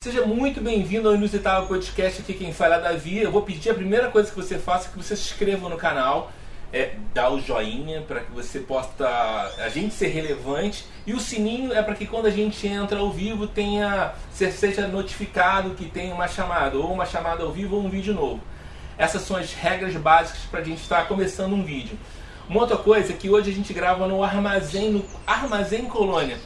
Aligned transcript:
Seja 0.00 0.24
muito 0.24 0.60
bem-vindo 0.60 1.08
ao 1.08 1.16
Inusitável 1.16 1.66
Podcast. 1.66 2.22
Aqui 2.22 2.32
quem 2.32 2.52
fala 2.52 2.76
é 2.76 2.80
Davi. 2.80 3.18
Eu 3.18 3.32
vou 3.32 3.42
pedir 3.42 3.70
a 3.70 3.74
primeira 3.74 4.08
coisa 4.08 4.30
que 4.30 4.36
você 4.36 4.56
faça 4.56 4.86
é 4.86 4.92
que 4.92 4.96
você 4.96 5.16
se 5.16 5.32
inscreva 5.32 5.68
no 5.68 5.76
canal, 5.76 6.30
é 6.72 6.94
dar 7.12 7.30
o 7.30 7.40
joinha 7.40 8.02
para 8.02 8.20
que 8.20 8.30
você 8.30 8.60
possa 8.60 9.08
a 9.58 9.68
gente 9.68 9.92
ser 9.92 10.06
relevante 10.06 10.86
e 11.04 11.12
o 11.12 11.18
sininho 11.18 11.72
é 11.72 11.82
para 11.82 11.96
que 11.96 12.06
quando 12.06 12.26
a 12.26 12.30
gente 12.30 12.64
entra 12.64 13.00
ao 13.00 13.10
vivo 13.10 13.48
tenha 13.48 14.14
seja 14.30 14.86
notificado 14.86 15.70
que 15.70 15.86
tem 15.86 16.12
uma 16.12 16.28
chamada 16.28 16.78
ou 16.78 16.92
uma 16.92 17.04
chamada 17.04 17.42
ao 17.42 17.50
vivo 17.50 17.74
ou 17.74 17.82
um 17.82 17.90
vídeo 17.90 18.14
novo. 18.14 18.40
Essas 18.96 19.22
são 19.22 19.36
as 19.36 19.52
regras 19.52 19.96
básicas 19.96 20.42
para 20.48 20.60
a 20.60 20.64
gente 20.64 20.80
estar 20.80 21.08
começando 21.08 21.54
um 21.54 21.64
vídeo. 21.64 21.98
Uma 22.48 22.60
outra 22.60 22.76
coisa 22.76 23.12
é 23.12 23.16
que 23.16 23.28
hoje 23.28 23.50
a 23.50 23.54
gente 23.54 23.72
grava 23.72 24.06
no 24.06 24.22
Armazém, 24.22 24.92
no 24.92 25.04
Armazém 25.26 25.86
Colônia 25.86 26.38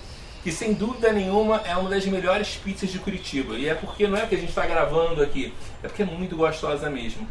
que 0.43 0.51
sem 0.51 0.75
dúvida 0.75 1.13
nenhuma 1.13 1.63
é 1.65 1.77
uma 1.77 1.89
das 1.89 2.05
melhores 2.07 2.57
pizzas 2.57 2.91
de 2.91 2.99
Curitiba. 2.99 3.55
E 3.55 3.69
é 3.69 3.75
porque 3.75 4.09
não 4.09 4.19
é 4.19 4.27
que 4.27 4.35
a 4.35 4.39
gente 4.39 4.49
está 4.49 4.67
gravando 4.67 5.23
aqui, 5.23 5.55
é 5.83 5.89
porque 5.89 6.03
é 6.03 6.07
muito 6.07 6.37
gostosa 6.37 6.91
mesmo. 6.91 7.27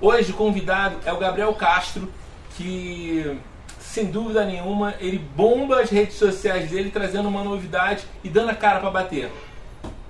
Hoje 0.00 0.30
o 0.30 0.34
convidado 0.34 0.96
é 1.04 1.12
o 1.12 1.18
Gabriel 1.18 1.52
Castro, 1.54 2.08
que 2.56 3.38
sem 3.80 4.06
dúvida 4.06 4.44
nenhuma 4.44 4.94
ele 5.00 5.18
bomba 5.18 5.80
as 5.80 5.90
redes 5.90 6.14
sociais 6.16 6.70
dele 6.70 6.90
trazendo 6.90 7.28
uma 7.28 7.42
novidade 7.42 8.04
e 8.22 8.28
dando 8.28 8.50
a 8.50 8.54
cara 8.54 8.78
para 8.78 8.90
bater. 8.90 9.30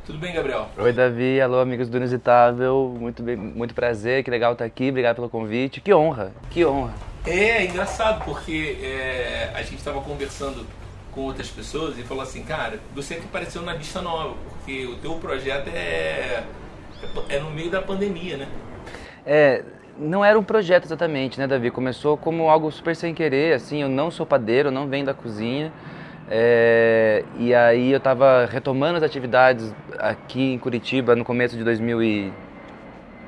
Tudo 0.05 0.19
bem, 0.19 0.35
Gabriel? 0.35 0.69
Oi, 0.77 0.93
Davi. 0.93 1.41
Alô, 1.41 1.61
amigos 1.61 1.89
do 1.89 1.97
Inusitável. 1.97 2.95
Muito, 2.99 3.23
bem, 3.23 3.37
muito 3.37 3.75
prazer, 3.75 4.25
que 4.25 4.31
legal 4.31 4.53
estar 4.53 4.65
aqui. 4.65 4.89
Obrigado 4.91 5.17
pelo 5.17 5.29
convite. 5.29 5.81
Que 5.81 5.93
honra, 5.93 6.33
que 6.51 6.65
honra. 6.65 6.95
É, 7.27 7.59
é 7.59 7.65
engraçado, 7.67 8.25
porque 8.25 8.79
é, 8.83 9.51
a 9.55 9.63
gente 9.63 9.77
estava 9.77 10.01
conversando 10.01 10.67
com 11.13 11.23
outras 11.23 11.49
pessoas 11.49 11.99
e 11.99 12.03
falou 12.03 12.23
assim, 12.23 12.43
cara, 12.43 12.79
você 12.95 13.17
que 13.17 13.25
apareceu 13.25 13.63
na 13.63 13.75
lista 13.75 14.01
nova, 14.01 14.35
porque 14.51 14.87
o 14.87 14.97
teu 14.97 15.15
projeto 15.15 15.69
é, 15.69 16.45
é 17.29 17.41
no 17.41 17.51
meio 17.51 17.71
da 17.71 17.83
pandemia, 17.83 18.37
né? 18.37 18.49
É, 19.27 19.63
não 19.99 20.25
era 20.25 20.39
um 20.39 20.43
projeto 20.43 20.85
exatamente, 20.85 21.39
né, 21.39 21.47
Davi? 21.47 21.71
Começou 21.71 22.17
como 22.17 22.49
algo 22.49 22.71
super 22.71 22.95
sem 22.95 23.15
querer, 23.15 23.55
assim, 23.55 23.83
eu 23.83 23.89
não 23.89 24.11
sou 24.11 24.25
padeiro, 24.25 24.71
não 24.71 24.89
venho 24.89 25.05
da 25.05 25.15
cozinha. 25.15 25.73
É, 26.31 27.25
e 27.39 27.55
aí 27.55 27.91
eu 27.91 27.99
estava 27.99 28.47
retomando 28.47 28.99
as 28.99 29.03
atividades 29.03 29.75
aqui 29.99 30.53
em 30.53 30.59
Curitiba 30.59 31.17
no 31.17 31.25
começo 31.25 31.57
de 31.57 31.65
2000 31.65 32.03
e... 32.03 32.33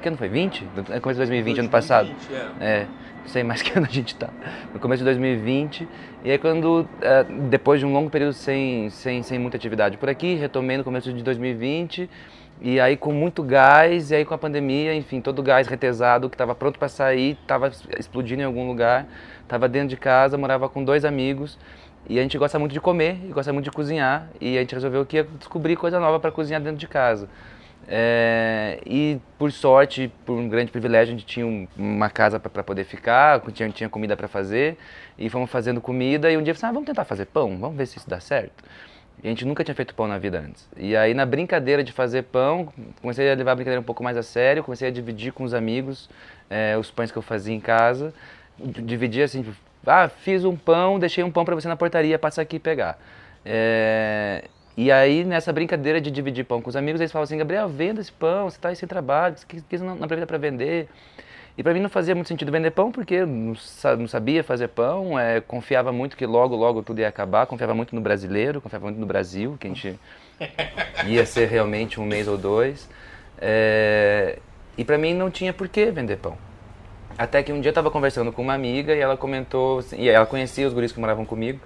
Que 0.02 0.08
ano 0.08 0.16
foi? 0.16 0.28
20? 0.28 0.64
No 0.76 0.84
começo 0.84 1.20
de 1.20 1.26
2020, 1.26 1.56
2020 1.56 1.58
ano 1.60 1.68
passado. 1.68 2.10
É. 2.60 2.64
é 2.66 2.86
sei 3.30 3.44
mais 3.44 3.62
que 3.62 3.76
ano 3.76 3.86
a 3.86 3.92
gente 3.92 4.08
está, 4.08 4.28
no 4.72 4.80
começo 4.80 4.98
de 4.98 5.04
2020. 5.04 5.88
E 6.24 6.30
aí 6.30 6.38
quando, 6.38 6.86
é, 7.00 7.24
depois 7.48 7.80
de 7.80 7.86
um 7.86 7.92
longo 7.92 8.10
período 8.10 8.32
sem, 8.32 8.90
sem, 8.90 9.22
sem 9.22 9.38
muita 9.38 9.56
atividade 9.56 9.96
por 9.96 10.08
aqui, 10.08 10.34
retomei 10.34 10.76
no 10.76 10.84
começo 10.84 11.12
de 11.12 11.22
2020. 11.22 12.10
E 12.62 12.78
aí 12.78 12.96
com 12.96 13.10
muito 13.12 13.42
gás, 13.42 14.10
e 14.10 14.16
aí 14.16 14.24
com 14.24 14.34
a 14.34 14.38
pandemia, 14.38 14.94
enfim, 14.94 15.20
todo 15.20 15.38
o 15.38 15.42
gás 15.42 15.66
retesado 15.66 16.28
que 16.28 16.34
estava 16.34 16.54
pronto 16.54 16.78
para 16.78 16.88
sair, 16.88 17.38
estava 17.40 17.72
explodindo 17.98 18.42
em 18.42 18.44
algum 18.44 18.66
lugar. 18.66 19.06
Estava 19.42 19.68
dentro 19.68 19.88
de 19.88 19.96
casa, 19.96 20.36
morava 20.36 20.68
com 20.68 20.84
dois 20.84 21.04
amigos. 21.04 21.58
E 22.08 22.18
a 22.18 22.22
gente 22.22 22.36
gosta 22.36 22.58
muito 22.58 22.72
de 22.72 22.80
comer 22.80 23.18
e 23.24 23.28
gosta 23.28 23.52
muito 23.52 23.64
de 23.64 23.70
cozinhar. 23.70 24.28
E 24.40 24.58
a 24.58 24.60
gente 24.60 24.74
resolveu 24.74 25.06
que 25.06 25.16
ia 25.16 25.26
descobrir 25.38 25.76
coisa 25.76 25.98
nova 25.98 26.20
para 26.20 26.30
cozinhar 26.30 26.60
dentro 26.60 26.78
de 26.78 26.88
casa. 26.88 27.28
É, 27.92 28.78
e 28.86 29.18
por 29.36 29.50
sorte, 29.50 30.12
por 30.24 30.34
um 30.38 30.48
grande 30.48 30.70
privilégio, 30.70 31.12
a 31.12 31.18
gente 31.18 31.26
tinha 31.26 31.44
um, 31.44 31.66
uma 31.76 32.08
casa 32.08 32.38
para 32.38 32.62
poder 32.62 32.84
ficar, 32.84 33.40
tinha, 33.52 33.68
tinha 33.70 33.88
comida 33.88 34.16
para 34.16 34.28
fazer, 34.28 34.76
e 35.18 35.28
fomos 35.28 35.50
fazendo 35.50 35.80
comida. 35.80 36.30
E 36.30 36.36
um 36.36 36.42
dia 36.42 36.54
falei, 36.54 36.70
ah, 36.70 36.72
vamos 36.74 36.86
tentar 36.86 37.04
fazer 37.04 37.26
pão, 37.26 37.58
vamos 37.58 37.76
ver 37.76 37.86
se 37.86 37.98
isso 37.98 38.08
dá 38.08 38.20
certo. 38.20 38.62
E 39.22 39.26
a 39.26 39.30
gente 39.30 39.44
nunca 39.44 39.64
tinha 39.64 39.74
feito 39.74 39.92
pão 39.92 40.06
na 40.06 40.18
vida 40.18 40.38
antes. 40.38 40.68
E 40.76 40.96
aí, 40.96 41.12
na 41.12 41.26
brincadeira 41.26 41.82
de 41.82 41.92
fazer 41.92 42.22
pão, 42.22 42.72
comecei 43.02 43.30
a 43.30 43.34
levar 43.34 43.52
a 43.52 43.54
brincadeira 43.56 43.80
um 43.80 43.84
pouco 43.84 44.04
mais 44.04 44.16
a 44.16 44.22
sério, 44.22 44.62
comecei 44.62 44.86
a 44.86 44.90
dividir 44.90 45.32
com 45.32 45.42
os 45.42 45.52
amigos 45.52 46.08
é, 46.48 46.76
os 46.78 46.92
pães 46.92 47.10
que 47.10 47.18
eu 47.18 47.22
fazia 47.22 47.54
em 47.54 47.60
casa. 47.60 48.14
Dividir 48.56 49.24
assim, 49.24 49.44
ah, 49.84 50.08
fiz 50.08 50.44
um 50.44 50.56
pão, 50.56 50.98
deixei 50.98 51.24
um 51.24 51.30
pão 51.30 51.44
para 51.44 51.56
você 51.56 51.66
na 51.66 51.76
portaria, 51.76 52.18
passa 52.18 52.40
aqui 52.40 52.58
pegar. 52.58 52.98
É, 53.44 54.44
e 54.76 54.90
aí, 54.90 55.24
nessa 55.24 55.52
brincadeira 55.52 56.00
de 56.00 56.10
dividir 56.10 56.44
pão 56.44 56.62
com 56.62 56.70
os 56.70 56.76
amigos, 56.76 57.00
eles 57.00 57.12
falavam 57.12 57.24
assim, 57.24 57.36
Gabriel, 57.36 57.68
venda 57.68 58.00
esse 58.00 58.12
pão, 58.12 58.48
você 58.48 58.56
está 58.56 58.68
aí 58.68 58.76
sem 58.76 58.88
trabalho, 58.88 59.36
você 59.36 59.62
quis 59.68 59.80
não, 59.80 59.94
não 59.94 60.08
vida 60.08 60.26
para 60.26 60.38
vender. 60.38 60.88
E 61.58 61.62
para 61.62 61.74
mim 61.74 61.80
não 61.80 61.90
fazia 61.90 62.14
muito 62.14 62.28
sentido 62.28 62.50
vender 62.50 62.70
pão, 62.70 62.90
porque 62.90 63.14
eu 63.16 63.26
não, 63.26 63.54
sabia 64.08 64.42
fazer 64.42 64.68
pão, 64.68 65.18
é, 65.18 65.40
confiava 65.40 65.92
muito 65.92 66.16
que 66.16 66.24
logo, 66.24 66.56
logo 66.56 66.82
tudo 66.82 67.00
ia 67.00 67.08
acabar, 67.08 67.46
confiava 67.46 67.74
muito 67.74 67.94
no 67.94 68.00
brasileiro, 68.00 68.60
confiava 68.60 68.86
muito 68.86 68.98
no 68.98 69.06
Brasil, 69.06 69.56
que 69.60 69.66
a 69.66 69.70
gente 69.70 69.98
ia 71.06 71.26
ser 71.26 71.48
realmente 71.48 72.00
um 72.00 72.06
mês 72.06 72.28
ou 72.28 72.38
dois. 72.38 72.88
É, 73.38 74.38
e 74.78 74.84
para 74.84 74.96
mim 74.96 75.12
não 75.12 75.30
tinha 75.30 75.52
por 75.52 75.68
que 75.68 75.90
vender 75.90 76.16
pão. 76.16 76.38
Até 77.18 77.42
que 77.42 77.52
um 77.52 77.60
dia 77.60 77.68
eu 77.68 77.72
estava 77.72 77.90
conversando 77.90 78.32
com 78.32 78.40
uma 78.40 78.54
amiga 78.54 78.94
e 78.94 79.00
ela 79.00 79.16
comentou, 79.16 79.80
assim, 79.80 80.00
e 80.00 80.08
ela 80.08 80.24
conhecia 80.24 80.66
os 80.66 80.72
guris 80.72 80.92
que 80.92 81.00
moravam 81.00 81.26
comigo, 81.26 81.60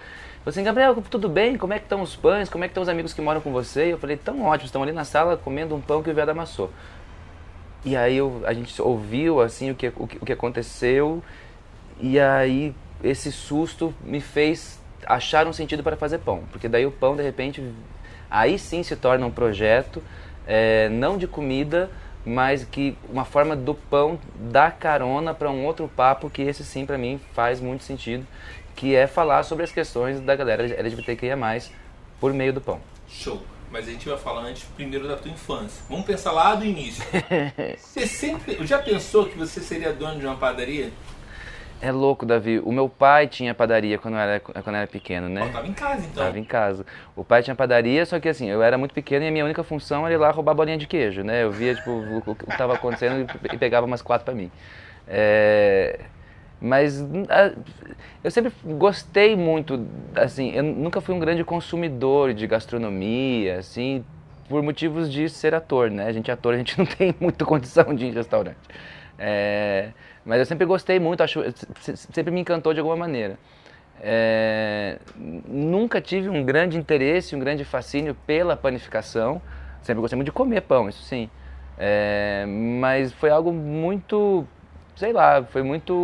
Falei 0.45 0.53
assim, 0.53 0.63
Gabriel, 0.63 1.03
tudo 1.09 1.27
bem? 1.27 1.57
Como 1.57 1.73
é 1.73 1.79
que 1.79 1.87
estão 1.87 2.03
os 2.03 2.15
pães? 2.15 2.51
Como 2.51 2.63
é 2.65 2.69
que 2.69 2.73
estão 2.73 2.83
os 2.83 2.89
amigos 2.91 3.15
que 3.15 3.23
moram 3.23 3.41
com 3.41 3.51
você? 3.51 3.95
Eu 3.95 3.99
falei, 3.99 4.19
tão 4.19 4.43
ótimo, 4.43 4.67
estão 4.67 4.83
ali 4.83 4.93
na 4.93 5.03
sala 5.05 5.39
comendo 5.39 5.75
um 5.75 5.81
pão 5.81 6.03
que 6.03 6.11
o 6.11 6.15
viado 6.15 6.29
amassou. 6.29 6.71
E 7.83 7.97
aí 7.97 8.19
eu, 8.19 8.43
a 8.45 8.53
gente 8.53 8.81
ouviu 8.83 9.41
assim 9.41 9.71
o 9.71 9.75
que, 9.75 9.91
o 9.97 10.07
que, 10.07 10.19
o 10.19 10.27
que 10.27 10.33
aconteceu 10.33 11.23
e 11.99 12.21
aí 12.21 12.75
esse 13.03 13.33
susto 13.33 13.95
me 14.05 14.21
fez 14.21 14.79
achar 15.07 15.47
um 15.47 15.53
sentido 15.53 15.83
para 15.83 15.97
fazer 15.97 16.19
pão. 16.19 16.43
Porque 16.53 16.69
daí 16.69 16.85
o 16.85 16.91
pão, 16.91 17.17
de 17.17 17.23
repente, 17.23 17.63
aí 18.31 18.59
sim 18.59 18.83
se 18.83 18.97
torna 18.97 19.25
um 19.25 19.31
projeto, 19.31 20.03
é, 20.47 20.91
não 20.91 21.17
de 21.17 21.27
comida, 21.27 21.91
mas 22.25 22.65
que 22.65 22.97
uma 23.09 23.25
forma 23.25 23.57
do 23.57 23.75
pão 23.75 24.19
dar 24.39 24.73
carona 24.73 25.33
para 25.33 25.51
um 25.51 25.65
outro 25.65 25.89
papo 25.89 26.29
que 26.29 26.43
esse 26.43 26.65
sim 26.65 26.85
para 26.85 26.99
mim 26.99 27.19
faz 27.33 27.61
muito 27.61 27.85
sentido, 27.85 28.27
que 28.75 28.95
é 28.95 29.07
falar 29.07 29.43
sobre 29.43 29.65
as 29.65 29.73
questões 29.73 30.21
da 30.21 30.35
galera 30.35 30.65
LGBTQIA+, 30.65 31.37
por 32.21 32.33
meio 32.33 32.53
do 32.53 32.61
pão. 32.61 32.81
Show. 33.09 33.43
Mas 33.71 33.89
a 33.89 33.91
gente 33.91 34.09
vai 34.09 34.17
falar 34.17 34.43
antes 34.43 34.65
primeiro 34.77 35.09
da 35.09 35.17
tua 35.17 35.31
infância. 35.31 35.83
Vamos 35.89 36.07
pensar 36.07 36.31
lá 36.31 36.55
do 36.55 36.65
início. 36.65 37.03
você 37.77 38.07
sempre 38.07 38.65
já 38.65 38.79
pensou 38.79 39.27
que 39.27 39.37
você 39.37 39.61
seria 39.61 39.93
dono 39.93 40.21
de 40.21 40.27
uma 40.27 40.37
padaria? 40.37 40.93
É 41.81 41.91
louco, 41.91 42.25
Davi. 42.25 42.61
O 42.61 42.73
meu 42.73 42.89
pai 42.89 43.27
tinha 43.27 43.53
padaria 43.53 43.99
quando 43.99 44.15
eu 44.15 44.21
era, 44.21 44.41
quando 44.41 44.69
eu 44.69 44.75
era 44.75 44.87
pequeno, 44.87 45.29
né? 45.29 45.45
Oh, 45.45 45.53
tava 45.53 45.67
em 45.67 45.73
casa, 45.73 46.07
então. 46.07 46.25
Tava 46.25 46.39
em 46.39 46.45
casa. 46.45 46.87
O 47.17 47.25
pai 47.25 47.43
tinha 47.43 47.55
padaria, 47.55 48.07
só 48.07 48.19
que 48.21 48.29
assim, 48.29 48.49
eu 48.49 48.63
era 48.63 48.79
muito 48.79 48.95
pequeno 48.95 49.25
e 49.25 49.29
a 49.29 49.31
minha 49.31 49.45
única 49.45 49.63
função 49.63 50.07
era 50.07 50.15
ir 50.15 50.19
lá 50.19 50.31
roubar 50.31 50.55
bolinha 50.55 50.79
de 50.79 50.87
queijo, 50.87 51.23
né? 51.23 51.43
Eu 51.43 51.51
via, 51.51 51.75
tipo, 51.75 51.91
o 51.91 52.35
que 52.35 52.49
estava 52.49 52.75
acontecendo 52.75 53.29
e 53.53 53.59
pegava 53.59 53.85
umas 53.85 54.01
quatro 54.01 54.25
para 54.25 54.35
mim. 54.35 54.51
É... 55.07 56.01
Mas 56.65 57.07
eu 58.25 58.31
sempre 58.31 58.51
gostei 58.65 59.37
muito, 59.37 59.87
assim, 60.17 60.51
eu 60.53 60.63
nunca 60.63 60.99
fui 60.99 61.15
um 61.15 61.19
grande 61.19 61.45
consumidor 61.45 62.33
de 62.33 62.47
gastronomia, 62.47 63.59
assim, 63.59 64.03
por 64.49 64.63
motivos 64.63 65.13
de 65.13 65.29
ser 65.29 65.55
ator, 65.55 65.91
né? 65.91 66.07
A 66.07 66.13
gente 66.13 66.31
é 66.31 66.33
ator, 66.33 66.55
a 66.55 66.57
gente 66.57 66.77
não 66.81 66.87
tem 66.87 67.15
muita 67.21 67.45
condição 67.45 67.95
de 67.95 68.07
ir 68.07 68.09
em 68.09 68.13
restaurante. 68.13 68.57
É, 69.19 69.91
mas 70.25 70.39
eu 70.39 70.47
sempre 70.47 70.65
gostei 70.65 70.99
muito, 70.99 71.23
acho, 71.23 71.43
sempre 71.95 72.31
me 72.31 72.41
encantou 72.41 72.73
de 72.73 72.81
alguma 72.81 72.97
maneira. 72.97 73.39
É, 74.01 74.99
nunca 75.47 76.01
tive 76.01 76.31
um 76.31 76.43
grande 76.43 76.79
interesse, 76.79 77.37
um 77.37 77.39
grande 77.41 77.63
fascínio 77.63 78.17
pela 78.27 78.57
panificação. 78.57 79.41
Sempre 79.83 80.01
gostei 80.01 80.17
muito 80.17 80.29
de 80.29 80.33
comer 80.33 80.63
pão, 80.63 80.89
isso 80.89 81.03
sim. 81.03 81.29
É, 81.77 82.47
mas 82.47 83.13
foi 83.13 83.29
algo 83.29 83.53
muito 83.53 84.47
sei 84.97 85.13
lá, 85.13 85.45
foi 85.45 85.63
muito 85.63 85.95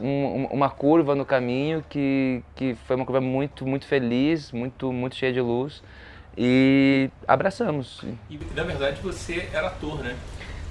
um, 0.00 0.44
uma 0.46 0.70
curva 0.70 1.14
no 1.14 1.24
caminho 1.24 1.84
que, 1.88 2.42
que 2.54 2.76
foi 2.86 2.96
uma 2.96 3.04
curva 3.04 3.20
muito, 3.20 3.66
muito 3.66 3.86
feliz, 3.86 4.52
muito, 4.52 4.92
muito 4.92 5.16
cheia 5.16 5.32
de 5.32 5.40
luz 5.40 5.82
e 6.36 7.10
abraçamos. 7.26 8.04
E 8.30 8.38
na 8.54 8.62
verdade 8.62 9.00
você 9.02 9.48
era 9.52 9.66
ator, 9.66 9.98
né? 9.98 10.16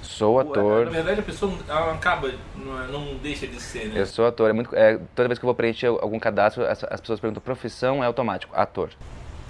Sou 0.01 0.39
ator. 0.39 0.85
Na 0.85 0.91
verdade 0.91 1.19
a 1.19 1.23
pessoa 1.23 1.53
acaba, 1.93 2.31
não, 2.55 2.87
não, 2.87 3.15
deixa 3.17 3.45
de 3.45 3.61
ser, 3.61 3.89
né? 3.89 3.99
Eu 3.99 4.05
sou 4.05 4.25
ator. 4.25 4.49
É 4.49 4.53
muito, 4.53 4.73
é, 4.73 4.97
toda 5.13 5.27
vez 5.27 5.37
que 5.37 5.43
eu 5.43 5.47
vou 5.47 5.55
preencher 5.55 5.87
algum 5.87 6.17
cadastro, 6.17 6.65
as, 6.65 6.83
as 6.85 7.01
pessoas 7.01 7.19
perguntam 7.19 7.43
profissão, 7.43 8.01
é 8.01 8.07
automático, 8.07 8.55
ator. 8.55 8.89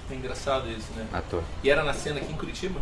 É 0.10 0.16
engraçado 0.16 0.69
isso, 0.69 0.92
né? 0.95 1.06
Ator. 1.13 1.44
E 1.63 1.69
era 1.69 1.84
na 1.84 1.94
cena 1.94 2.19
aqui 2.19 2.31
em 2.31 2.36
Curitiba? 2.38 2.80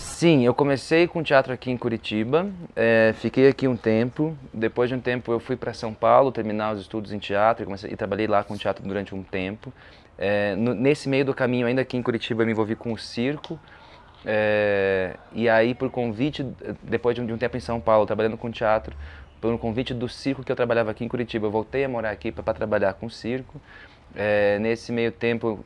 Sim, 0.00 0.46
eu 0.46 0.54
comecei 0.54 1.06
com 1.06 1.22
teatro 1.22 1.52
aqui 1.52 1.70
em 1.70 1.76
Curitiba, 1.76 2.50
é, 2.74 3.14
fiquei 3.18 3.48
aqui 3.48 3.68
um 3.68 3.76
tempo. 3.76 4.36
Depois 4.52 4.88
de 4.88 4.94
um 4.94 5.00
tempo, 5.00 5.30
eu 5.30 5.38
fui 5.38 5.56
para 5.56 5.74
São 5.74 5.92
Paulo 5.92 6.32
terminar 6.32 6.74
os 6.74 6.80
estudos 6.80 7.12
em 7.12 7.18
teatro 7.18 7.62
e, 7.62 7.66
comecei, 7.66 7.92
e 7.92 7.96
trabalhei 7.96 8.26
lá 8.26 8.42
com 8.42 8.56
teatro 8.56 8.82
durante 8.82 9.14
um 9.14 9.22
tempo. 9.22 9.70
É, 10.18 10.54
no, 10.56 10.74
nesse 10.74 11.06
meio 11.06 11.24
do 11.26 11.34
caminho, 11.34 11.66
ainda 11.66 11.82
aqui 11.82 11.98
em 11.98 12.02
Curitiba, 12.02 12.42
eu 12.42 12.46
me 12.46 12.52
envolvi 12.52 12.74
com 12.74 12.94
o 12.94 12.98
circo. 12.98 13.60
É, 14.24 15.16
e 15.34 15.50
aí, 15.50 15.74
por 15.74 15.90
convite, 15.90 16.46
depois 16.82 17.14
de 17.14 17.20
um, 17.20 17.26
de 17.26 17.32
um, 17.34 17.38
tempo 17.38 17.58
em 17.58 17.60
São 17.60 17.78
Paulo, 17.78 18.06
trabalhando 18.06 18.38
com 18.38 18.50
teatro, 18.50 18.96
por 19.38 19.52
um 19.52 19.58
convite 19.58 19.92
do 19.92 20.08
circo 20.08 20.42
que 20.42 20.50
eu 20.50 20.56
trabalhava 20.56 20.92
aqui 20.92 21.04
em 21.04 21.08
Curitiba, 21.08 21.46
eu 21.46 21.50
voltei 21.50 21.84
a 21.84 21.88
morar 21.88 22.10
aqui 22.10 22.32
para 22.32 22.54
trabalhar 22.54 22.94
com 22.94 23.08
circo. 23.10 23.60
Nesse 24.60 24.92
meio 24.92 25.12
tempo, 25.12 25.64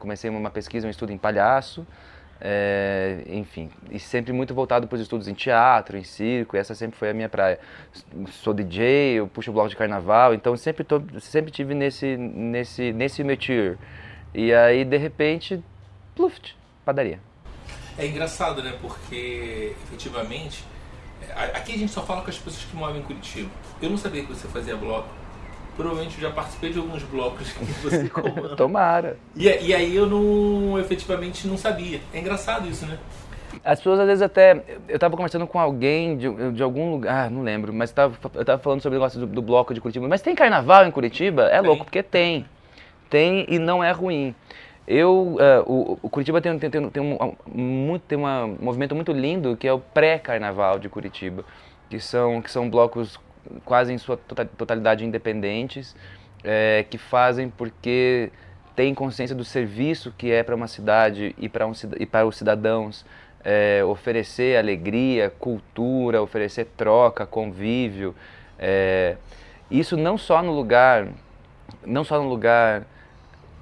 comecei 0.00 0.28
uma 0.28 0.50
pesquisa, 0.50 0.86
um 0.86 0.90
estudo 0.90 1.12
em 1.12 1.18
palhaço. 1.18 1.86
É, 2.42 3.22
enfim, 3.26 3.68
e 3.90 3.98
sempre 3.98 4.32
muito 4.32 4.54
voltado 4.54 4.88
para 4.88 4.96
os 4.96 5.02
estudos 5.02 5.28
em 5.28 5.34
teatro, 5.34 5.98
em 5.98 6.04
circo, 6.04 6.56
essa 6.56 6.74
sempre 6.74 6.98
foi 6.98 7.10
a 7.10 7.14
minha 7.14 7.28
praia. 7.28 7.60
Sou 8.42 8.54
DJ, 8.54 9.18
eu 9.18 9.28
puxo 9.28 9.52
bloco 9.52 9.68
de 9.68 9.76
carnaval, 9.76 10.32
então 10.32 10.56
sempre, 10.56 10.82
tô, 10.82 11.02
sempre 11.20 11.50
tive 11.50 11.74
nesse, 11.74 12.16
nesse, 12.16 12.92
nesse 12.92 13.22
métier. 13.22 13.76
E 14.32 14.54
aí, 14.54 14.84
de 14.84 14.96
repente, 14.96 15.62
pluft, 16.14 16.56
padaria. 16.84 17.20
É 17.98 18.06
engraçado, 18.06 18.62
né? 18.62 18.74
Porque, 18.80 19.74
efetivamente, 19.84 20.64
aqui 21.52 21.74
a 21.74 21.78
gente 21.78 21.92
só 21.92 22.02
fala 22.02 22.22
com 22.22 22.30
as 22.30 22.38
pessoas 22.38 22.64
que 22.64 22.74
moram 22.74 22.96
em 22.96 23.02
Curitiba. 23.02 23.50
Eu 23.82 23.90
não 23.90 23.98
sabia 23.98 24.24
que 24.24 24.28
você 24.28 24.48
fazia 24.48 24.76
bloco. 24.76 25.19
Provavelmente 25.80 26.22
eu 26.22 26.28
já 26.28 26.34
participei 26.34 26.70
de 26.70 26.78
alguns 26.78 27.02
blocos 27.04 27.50
que 27.52 27.64
você 27.82 28.06
comanda. 28.12 28.54
Tomara. 28.54 29.16
E, 29.34 29.44
e 29.44 29.74
aí 29.74 29.96
eu 29.96 30.06
não, 30.06 30.78
efetivamente, 30.78 31.48
não 31.48 31.56
sabia. 31.56 32.02
É 32.12 32.18
engraçado 32.18 32.68
isso, 32.68 32.84
né? 32.84 32.98
As 33.64 33.78
pessoas 33.78 33.98
às 34.00 34.06
vezes 34.06 34.20
até. 34.20 34.62
Eu 34.86 34.96
estava 34.96 35.16
conversando 35.16 35.46
com 35.46 35.58
alguém 35.58 36.18
de, 36.18 36.52
de 36.52 36.62
algum 36.62 36.92
lugar, 36.92 37.26
ah, 37.26 37.30
não 37.30 37.42
lembro, 37.42 37.72
mas 37.72 37.90
tava, 37.90 38.14
eu 38.34 38.42
estava 38.42 38.62
falando 38.62 38.82
sobre 38.82 38.98
o 38.98 39.00
negócio 39.00 39.20
do, 39.20 39.26
do, 39.26 39.40
bloco 39.40 39.72
de 39.72 39.80
Curitiba. 39.80 40.06
Mas 40.06 40.20
tem 40.20 40.34
carnaval 40.34 40.84
em 40.84 40.90
Curitiba? 40.90 41.44
É 41.44 41.58
tem. 41.58 41.66
louco, 41.66 41.84
porque 41.84 42.02
tem. 42.02 42.44
Tem 43.08 43.46
e 43.48 43.58
não 43.58 43.82
é 43.82 43.90
ruim. 43.90 44.34
Eu, 44.86 45.38
uh, 45.38 45.62
o, 45.66 45.98
o, 46.02 46.10
Curitiba 46.10 46.42
tem, 46.42 46.58
tem, 46.58 46.68
tem, 46.68 46.90
tem, 46.90 47.02
um, 47.02 47.34
muito, 47.46 48.02
tem 48.02 48.18
uma, 48.18 48.44
um 48.44 48.58
movimento 48.60 48.94
muito 48.94 49.12
lindo 49.12 49.56
que 49.56 49.66
é 49.66 49.72
o 49.72 49.78
pré-carnaval 49.78 50.78
de 50.78 50.90
Curitiba, 50.90 51.42
que 51.88 51.98
são, 51.98 52.42
que 52.42 52.50
são 52.50 52.68
blocos 52.68 53.18
quase 53.64 53.92
em 53.92 53.98
sua 53.98 54.16
tota-, 54.16 54.44
totalidade 54.44 55.04
independentes, 55.04 55.94
é, 56.42 56.84
que 56.88 56.98
fazem 56.98 57.50
porque 57.50 58.30
têm 58.74 58.94
consciência 58.94 59.36
do 59.36 59.44
serviço 59.44 60.12
que 60.16 60.30
é 60.30 60.42
para 60.42 60.54
uma 60.54 60.68
cidade 60.68 61.34
e 61.38 61.48
para 61.48 61.66
um, 61.66 61.72
os 62.26 62.36
cidadãos 62.36 63.04
é, 63.44 63.82
oferecer 63.84 64.56
alegria, 64.56 65.30
cultura, 65.30 66.22
oferecer 66.22 66.66
troca, 66.76 67.26
convívio. 67.26 68.14
É, 68.58 69.16
isso 69.70 69.96
não 69.96 70.18
só 70.18 70.42
no 70.42 70.52
lugar, 70.52 71.08
não 71.84 72.04
só 72.04 72.22
no 72.22 72.28
lugar 72.28 72.86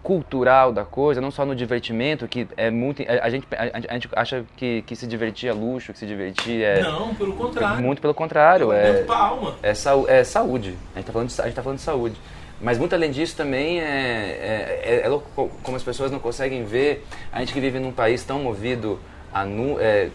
cultural 0.03 0.73
da 0.73 0.85
coisa, 0.85 1.21
não 1.21 1.31
só 1.31 1.45
no 1.45 1.55
divertimento, 1.55 2.27
que 2.29 2.49
é 2.57 2.71
muito. 2.71 3.03
A, 3.03 3.29
gente, 3.29 3.47
a, 3.53 3.93
a, 3.93 3.95
gente 3.95 4.09
acha 4.15 4.45
que, 4.57 4.83
que 4.83 4.97
se 4.97 5.07
divertir 5.07 5.49
é 5.49 5.53
luxo, 5.53 5.93
que 5.93 5.99
se 5.99 6.07
divertir 6.07 6.63
é. 6.63 6.81
Não, 6.83 7.15
pelo 7.15 7.35
contrário. 7.35 7.83
Muito 7.83 8.01
pelo 8.01 8.15
contrário. 8.15 8.73
É, 8.73 9.05
alma. 9.09 9.57
É, 9.63 9.71
é 9.71 10.25
saúde. 10.25 10.77
A 10.95 10.99
gente 10.99 11.01
está 11.01 11.13
falando, 11.13 11.29
de, 11.29 11.41
a 11.41 11.45
gente 11.45 11.55
tá 11.55 11.63
falando 11.63 11.79
de 11.79 11.85
saúde. 11.85 12.17
Mas 12.61 12.77
muito 12.77 12.93
além 12.95 13.11
disso 13.11 13.37
também 13.37 13.81
é, 13.81 13.85
é, 13.85 14.83
é, 14.85 15.01
é 15.05 15.09
louco 15.09 15.51
como 15.63 15.77
as 15.77 15.83
pessoas 15.83 16.11
não 16.11 16.19
conseguem 16.19 16.65
ver. 16.65 17.07
A 17.33 17.41
gente 17.41 17.53
que 17.53 17.61
vive 17.61 17.79
num 17.79 17.93
país 17.93 18.25
tão 18.25 18.41
movido 18.41 18.99
a. 19.33 19.45
Nu, 19.45 19.79
é, 19.81 20.11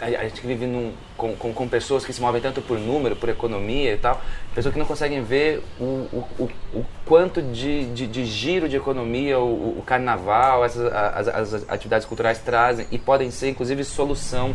a, 0.00 0.24
gente 0.24 0.40
que 0.40 0.46
vive 0.46 0.66
num, 0.66 0.92
com, 1.16 1.34
com, 1.36 1.52
com, 1.52 1.68
pessoas 1.68 2.04
que 2.04 2.12
se 2.12 2.20
movem 2.20 2.40
tanto 2.40 2.60
por 2.60 2.78
número, 2.78 3.16
por 3.16 3.28
economia 3.28 3.94
e 3.94 3.96
tal, 3.96 4.20
pessoas 4.54 4.72
que 4.72 4.78
não 4.78 4.86
conseguem 4.86 5.22
ver 5.22 5.62
o, 5.80 5.84
o, 5.84 6.28
o, 6.38 6.50
o 6.74 6.86
quanto 7.04 7.40
de, 7.40 7.86
de, 7.86 8.06
de, 8.06 8.24
giro 8.24 8.68
de 8.68 8.76
economia 8.76 9.38
o, 9.38 9.78
o 9.78 9.82
carnaval, 9.84 10.64
essas, 10.64 10.92
as, 10.92 11.28
as, 11.54 11.70
atividades 11.70 12.06
culturais 12.06 12.38
trazem 12.38 12.86
e 12.90 12.98
podem 12.98 13.30
ser 13.30 13.48
inclusive 13.48 13.84
solução. 13.84 14.54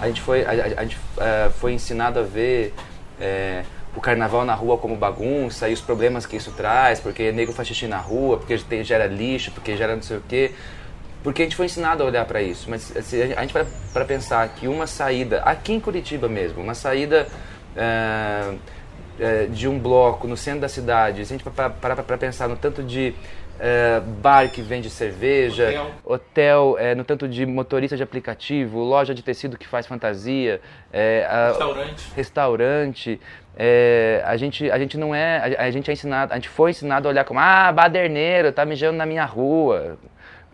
A 0.00 0.06
gente 0.06 0.22
foi, 0.22 0.44
a, 0.44 0.50
a 0.50 0.82
gente, 0.82 0.96
uh, 0.96 1.50
foi 1.58 1.74
ensinado 1.74 2.18
a 2.18 2.22
ver 2.22 2.72
é, 3.20 3.64
o 3.94 4.00
carnaval 4.00 4.46
na 4.46 4.54
rua 4.54 4.78
como 4.78 4.96
bagunça 4.96 5.68
e 5.68 5.74
os 5.74 5.80
problemas 5.80 6.24
que 6.24 6.36
isso 6.36 6.52
traz, 6.52 7.00
porque 7.00 7.30
nego 7.32 7.52
faz 7.52 7.68
xixi 7.68 7.86
na 7.86 7.98
rua, 7.98 8.38
porque 8.38 8.82
gera 8.82 9.06
lixo, 9.06 9.50
porque 9.50 9.76
gera 9.76 9.94
não 9.94 10.02
sei 10.02 10.16
o 10.16 10.22
quê 10.26 10.52
porque 11.22 11.42
a 11.42 11.44
gente 11.44 11.56
foi 11.56 11.66
ensinado 11.66 12.02
a 12.02 12.06
olhar 12.06 12.24
para 12.24 12.42
isso. 12.42 12.68
Mas 12.70 12.82
se 12.82 13.22
a 13.22 13.40
gente 13.40 13.52
vai 13.52 13.66
para 13.92 14.04
pensar 14.04 14.48
que 14.48 14.66
uma 14.66 14.86
saída, 14.86 15.42
aqui 15.42 15.72
em 15.72 15.80
Curitiba 15.80 16.28
mesmo, 16.28 16.62
uma 16.62 16.74
saída 16.74 17.26
é, 17.76 18.54
é, 19.18 19.46
de 19.46 19.68
um 19.68 19.78
bloco 19.78 20.26
no 20.26 20.36
centro 20.36 20.60
da 20.60 20.68
cidade, 20.68 21.24
se 21.24 21.34
a 21.34 21.36
gente 21.36 21.48
parar 21.80 22.02
para 22.02 22.18
pensar 22.18 22.48
no 22.48 22.56
tanto 22.56 22.82
de 22.82 23.14
é, 23.58 24.00
bar 24.00 24.48
que 24.50 24.62
vende 24.62 24.88
cerveja, 24.88 25.68
hotel, 26.04 26.70
hotel 26.72 26.96
no 26.96 27.04
tanto 27.04 27.28
de 27.28 27.44
motorista 27.44 27.96
de 27.96 28.02
aplicativo, 28.02 28.78
loja 28.78 29.14
de 29.14 29.22
tecido 29.22 29.58
que 29.58 29.68
faz 29.68 29.86
fantasia, 29.86 30.60
restaurante, 31.50 32.12
restaurante 32.16 33.20
é, 33.62 34.22
a 34.24 34.36
gente 34.38 34.70
a 34.70 34.78
gente 34.78 34.96
não 34.96 35.14
é 35.14 35.56
a, 35.58 35.64
a, 35.64 35.70
gente 35.70 35.90
é 35.90 35.92
ensinado 35.92 36.32
a 36.32 36.36
gente 36.36 36.48
foi 36.48 36.70
ensinado 36.70 37.06
a 37.06 37.10
olhar 37.10 37.24
como 37.24 37.38
ah 37.38 37.70
baderneiro 37.70 38.50
tá 38.52 38.64
mijando 38.64 38.96
na 38.96 39.04
minha 39.04 39.26
rua 39.26 39.98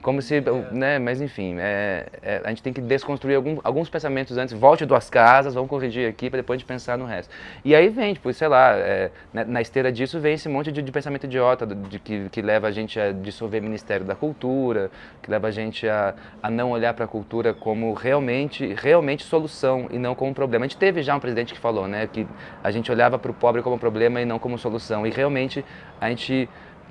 como 0.07 0.23
se, 0.23 0.41
né, 0.71 1.01
mas 1.01 1.21
enfim, 1.21 1.57
é, 1.59 2.07
é, 2.23 2.41
a 2.45 2.51
gente 2.51 2.63
tem 2.63 2.73
que 2.73 2.81
desconstruir 2.81 3.35
algum, 3.35 3.59
alguns 3.65 3.91
pensamentos 3.91 4.39
antes, 4.39 4.55
volte 4.55 4.87
duas 4.87 5.11
casas, 5.11 5.53
vamos 5.53 5.69
corrigir 5.69 6.09
aqui 6.09 6.31
para 6.31 6.37
depois 6.37 6.57
a 6.57 6.61
gente 6.61 6.69
pensar 6.69 6.97
no 6.97 7.05
resto. 7.05 7.35
E 7.65 7.75
aí 7.75 7.89
vem, 7.89 8.15
tipo, 8.15 8.33
sei 8.33 8.47
lá, 8.47 8.77
é, 8.77 9.11
na, 9.35 9.43
né, 9.43 9.53
na, 9.55 9.61
esteira 9.61 9.91
disso 9.91 10.21
vem 10.21 10.35
esse 10.35 10.49
monte 10.49 10.71
de, 10.71 10.81
de 10.81 10.93
pensamento 10.93 11.25
idiota, 11.25 11.67
de, 11.67 11.99
que, 11.99 12.29
que 12.29 12.41
leva 12.41 12.69
a 12.69 12.71
gente 12.71 13.01
a 13.01 13.11
dissolver 13.11 13.61
o 13.61 13.65
Ministério 13.65 14.07
da 14.07 14.15
Cultura, 14.15 14.93
que 15.21 15.29
leva 15.29 15.49
a 15.49 15.51
gente 15.51 15.89
a, 15.89 16.15
a 16.41 16.49
não 16.49 16.71
olhar 16.71 16.95
para 16.95 17.05
a 17.05 17.09
cultura 17.09 17.53
como 17.53 17.93
realmente, 17.93 18.77
realmente 18.79 19.25
solução 19.25 19.89
e 19.91 19.99
não 19.99 20.15
como 20.15 20.33
problema. 20.33 20.67
A 20.67 20.69
gente 20.69 20.79
teve 20.79 21.03
já 21.03 21.17
um 21.17 21.21
presidente 21.21 21.53
que 21.53 21.59
falou, 21.59 21.89
né, 21.89 22.07
que 22.07 22.29
a 22.63 22.71
gente 22.71 22.93
olhava 22.93 23.19
para 23.19 23.33
o 23.33 23.35
pobre 23.35 23.61
como 23.61 23.77
problema 23.77 24.21
e 24.21 24.25
não 24.25 24.39
como 24.39 24.57
solução. 24.57 25.05
E 25.05 25.11
realmente 25.11 25.65
a 26.01 26.09
gente 26.11 26.49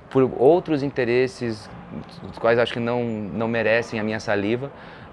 por 0.10 0.30
outros 0.38 0.84
interesses, 0.84 1.70
os 2.32 2.38
quais 2.38 2.60
acho 2.60 2.74
que 2.74 2.80
não, 2.80 3.04
não 3.04 3.48
merecem 3.48 4.00
a 4.00 4.04
minha 4.04 4.20
saliva, 4.20 4.72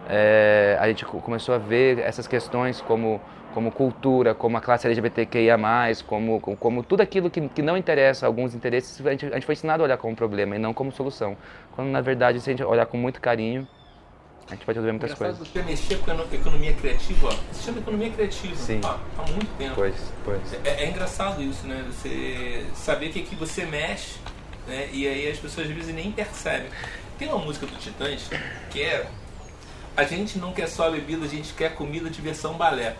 é, 0.08 0.76
a 0.80 0.86
gente 0.88 1.04
começou 1.04 1.54
a 1.54 1.58
ver 1.58 1.98
essas 1.98 2.26
questões 2.26 2.80
como, 2.80 3.20
como 3.54 3.70
cultura, 3.70 4.34
como 4.34 4.56
a 4.56 4.60
classe 4.60 4.86
LGBTQIA+, 4.86 5.56
como, 6.06 6.40
como, 6.40 6.56
como 6.56 6.82
tudo 6.82 7.00
aquilo 7.00 7.30
que, 7.30 7.48
que 7.48 7.62
não 7.62 7.76
interessa 7.76 8.26
alguns 8.26 8.54
interesses, 8.54 9.04
a 9.06 9.10
gente, 9.10 9.26
a 9.26 9.34
gente 9.34 9.46
foi 9.46 9.54
ensinado 9.54 9.82
a 9.82 9.86
olhar 9.86 9.96
como 9.96 10.14
problema 10.14 10.56
e 10.56 10.58
não 10.58 10.74
como 10.74 10.92
solução. 10.92 11.36
Quando, 11.74 11.88
na 11.88 12.00
verdade, 12.00 12.40
se 12.40 12.50
a 12.50 12.52
gente 12.52 12.64
olhar 12.64 12.86
com 12.86 12.96
muito 12.96 13.20
carinho, 13.20 13.66
a 14.48 14.54
gente 14.54 14.66
pode 14.66 14.78
resolver 14.78 14.92
muitas 14.92 15.14
coisas. 15.14 15.38
Você 15.38 15.62
mexer 15.62 15.98
com 15.98 16.10
a 16.10 16.34
economia 16.34 16.74
criativa, 16.74 17.28
ó, 17.28 17.32
se 17.52 17.64
chama 17.64 17.78
economia 17.78 18.10
criativa 18.10 18.54
Sim. 18.56 18.80
Ó, 18.84 18.96
há 19.18 19.30
muito 19.30 19.56
tempo. 19.56 19.74
Pois, 19.74 20.12
pois. 20.24 20.40
É, 20.64 20.84
é, 20.84 20.90
engraçado 20.90 21.40
isso, 21.40 21.66
né? 21.66 21.84
Você 21.90 22.66
saber 22.74 23.10
que 23.10 23.20
aqui 23.20 23.34
você 23.34 23.64
mexe 23.64 24.18
né? 24.66 24.88
E 24.92 25.06
aí 25.06 25.30
as 25.30 25.38
pessoas 25.38 25.68
às 25.68 25.74
vezes 25.74 25.94
nem 25.94 26.12
percebem. 26.12 26.70
Tem 27.18 27.28
uma 27.28 27.38
música 27.38 27.66
do 27.66 27.76
Titãs 27.76 28.28
que 28.70 28.82
é 28.82 29.06
A 29.96 30.04
gente 30.04 30.38
não 30.38 30.52
quer 30.52 30.68
só 30.68 30.90
bebida, 30.90 31.24
a 31.24 31.28
gente 31.28 31.52
quer 31.52 31.74
comida, 31.74 32.08
diversão, 32.08 32.54
balé. 32.54 32.96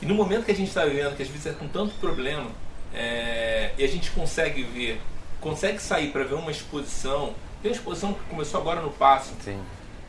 E 0.00 0.06
no 0.06 0.14
momento 0.14 0.44
que 0.44 0.50
a 0.50 0.54
gente 0.54 0.68
está 0.68 0.84
vivendo, 0.84 1.16
que 1.16 1.22
às 1.22 1.28
vezes 1.28 1.46
é 1.46 1.52
com 1.52 1.68
tanto 1.68 1.94
problema, 1.94 2.50
é, 2.92 3.72
e 3.78 3.84
a 3.84 3.86
gente 3.86 4.10
consegue 4.10 4.64
ver, 4.64 5.00
consegue 5.40 5.78
sair 5.78 6.10
para 6.10 6.24
ver 6.24 6.34
uma 6.34 6.50
exposição, 6.50 7.34
tem 7.62 7.70
uma 7.70 7.76
exposição 7.76 8.12
que 8.12 8.20
começou 8.24 8.60
agora 8.60 8.80
no 8.80 8.90
Passo. 8.90 9.32
Sim. 9.40 9.62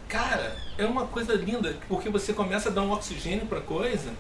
Cara, 0.10 0.56
é 0.78 0.86
uma 0.86 1.06
coisa 1.06 1.34
linda, 1.34 1.78
porque 1.88 2.10
você 2.10 2.34
começa 2.34 2.70
a 2.70 2.72
dar 2.72 2.82
um 2.82 2.92
oxigênio 2.92 3.46
para 3.46 3.62
coisa, 3.62 4.12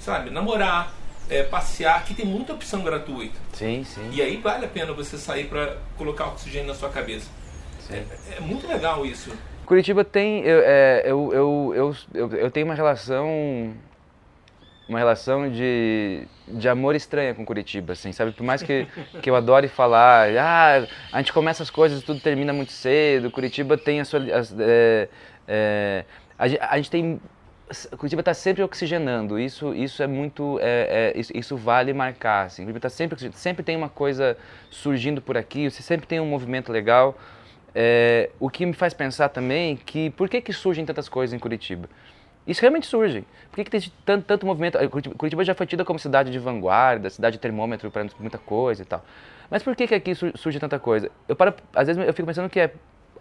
sabe? 0.00 0.30
Namorar, 0.30 0.94
é, 1.30 1.42
passear, 1.42 1.96
aqui 1.96 2.14
tem 2.14 2.26
muita 2.26 2.52
opção 2.52 2.82
gratuita. 2.82 3.38
Sim, 3.52 3.84
sim. 3.84 4.10
E 4.12 4.22
aí 4.22 4.36
vale 4.36 4.64
a 4.64 4.68
pena 4.68 4.92
você 4.92 5.18
sair 5.18 5.46
para 5.46 5.76
colocar 5.96 6.26
oxigênio 6.26 6.68
na 6.68 6.74
sua 6.74 6.88
cabeça. 6.88 7.28
É, 7.90 8.36
é, 8.36 8.40
muito 8.40 8.66
legal 8.66 9.04
isso. 9.04 9.32
Curitiba 9.64 10.04
tem. 10.04 10.42
Eu, 10.42 10.60
é, 10.64 11.02
eu, 11.04 11.32
eu, 11.32 11.96
eu, 12.14 12.32
eu, 12.32 12.50
tenho 12.50 12.66
uma 12.66 12.74
relação. 12.74 13.74
Uma 14.88 14.98
relação 14.98 15.50
de, 15.50 16.26
de 16.46 16.66
amor 16.66 16.94
estranha 16.94 17.34
com 17.34 17.44
Curitiba, 17.44 17.92
assim, 17.92 18.10
sabe? 18.10 18.32
Por 18.32 18.42
mais 18.42 18.62
que, 18.62 18.86
que 19.20 19.28
eu 19.28 19.36
adore 19.36 19.68
falar, 19.68 20.30
ah, 20.38 20.88
a 21.12 21.18
gente 21.18 21.30
começa 21.30 21.62
as 21.62 21.68
coisas, 21.68 22.02
tudo 22.02 22.20
termina 22.20 22.54
muito 22.54 22.72
cedo, 22.72 23.30
Curitiba 23.30 23.76
tem 23.76 24.00
a 24.00 24.04
sua. 24.06 24.20
As, 24.34 24.54
é, 24.58 25.08
é, 25.46 26.04
a, 26.38 26.44
a 26.70 26.76
gente 26.78 26.90
tem 26.90 27.20
Curitiba 27.96 28.20
está 28.20 28.34
sempre 28.34 28.62
oxigenando. 28.62 29.38
Isso, 29.38 29.74
isso 29.74 30.02
é 30.02 30.06
muito, 30.06 30.58
é, 30.60 31.12
é, 31.14 31.18
isso, 31.18 31.32
isso, 31.34 31.56
vale 31.56 31.92
marcar. 31.92 32.46
Assim. 32.46 32.62
Curitiba 32.62 32.78
está 32.78 32.88
sempre, 32.88 33.32
sempre 33.32 33.62
tem 33.62 33.76
uma 33.76 33.88
coisa 33.88 34.36
surgindo 34.70 35.20
por 35.20 35.36
aqui. 35.36 35.70
Você 35.70 35.82
sempre 35.82 36.06
tem 36.06 36.20
um 36.20 36.26
movimento 36.26 36.72
legal. 36.72 37.16
É, 37.74 38.30
o 38.40 38.48
que 38.48 38.64
me 38.64 38.72
faz 38.72 38.94
pensar 38.94 39.28
também 39.28 39.76
que 39.76 40.10
por 40.10 40.28
que 40.28 40.40
que 40.40 40.52
surgem 40.52 40.84
tantas 40.84 41.08
coisas 41.08 41.34
em 41.34 41.38
Curitiba? 41.38 41.88
Isso 42.46 42.62
realmente 42.62 42.86
surge. 42.86 43.26
Por 43.50 43.56
que, 43.56 43.64
que 43.64 43.70
tem 43.70 43.92
tanto, 44.06 44.24
tanto 44.24 44.46
movimento? 44.46 44.78
Curitiba 44.88 45.44
já 45.44 45.54
foi 45.54 45.66
tida 45.66 45.84
como 45.84 45.98
cidade 45.98 46.30
de 46.30 46.38
vanguarda, 46.38 47.10
cidade 47.10 47.36
de 47.36 47.40
termômetro 47.40 47.90
para 47.90 48.06
muita 48.18 48.38
coisa 48.38 48.82
e 48.82 48.86
tal. 48.86 49.04
Mas 49.50 49.62
por 49.62 49.76
que, 49.76 49.86
que 49.86 49.94
aqui 49.94 50.14
surge 50.14 50.58
tanta 50.58 50.78
coisa? 50.78 51.10
Eu 51.28 51.36
paro, 51.36 51.54
às 51.74 51.86
vezes 51.86 52.02
eu 52.02 52.12
fico 52.14 52.26
pensando 52.26 52.48
que 52.48 52.58
é 52.58 52.72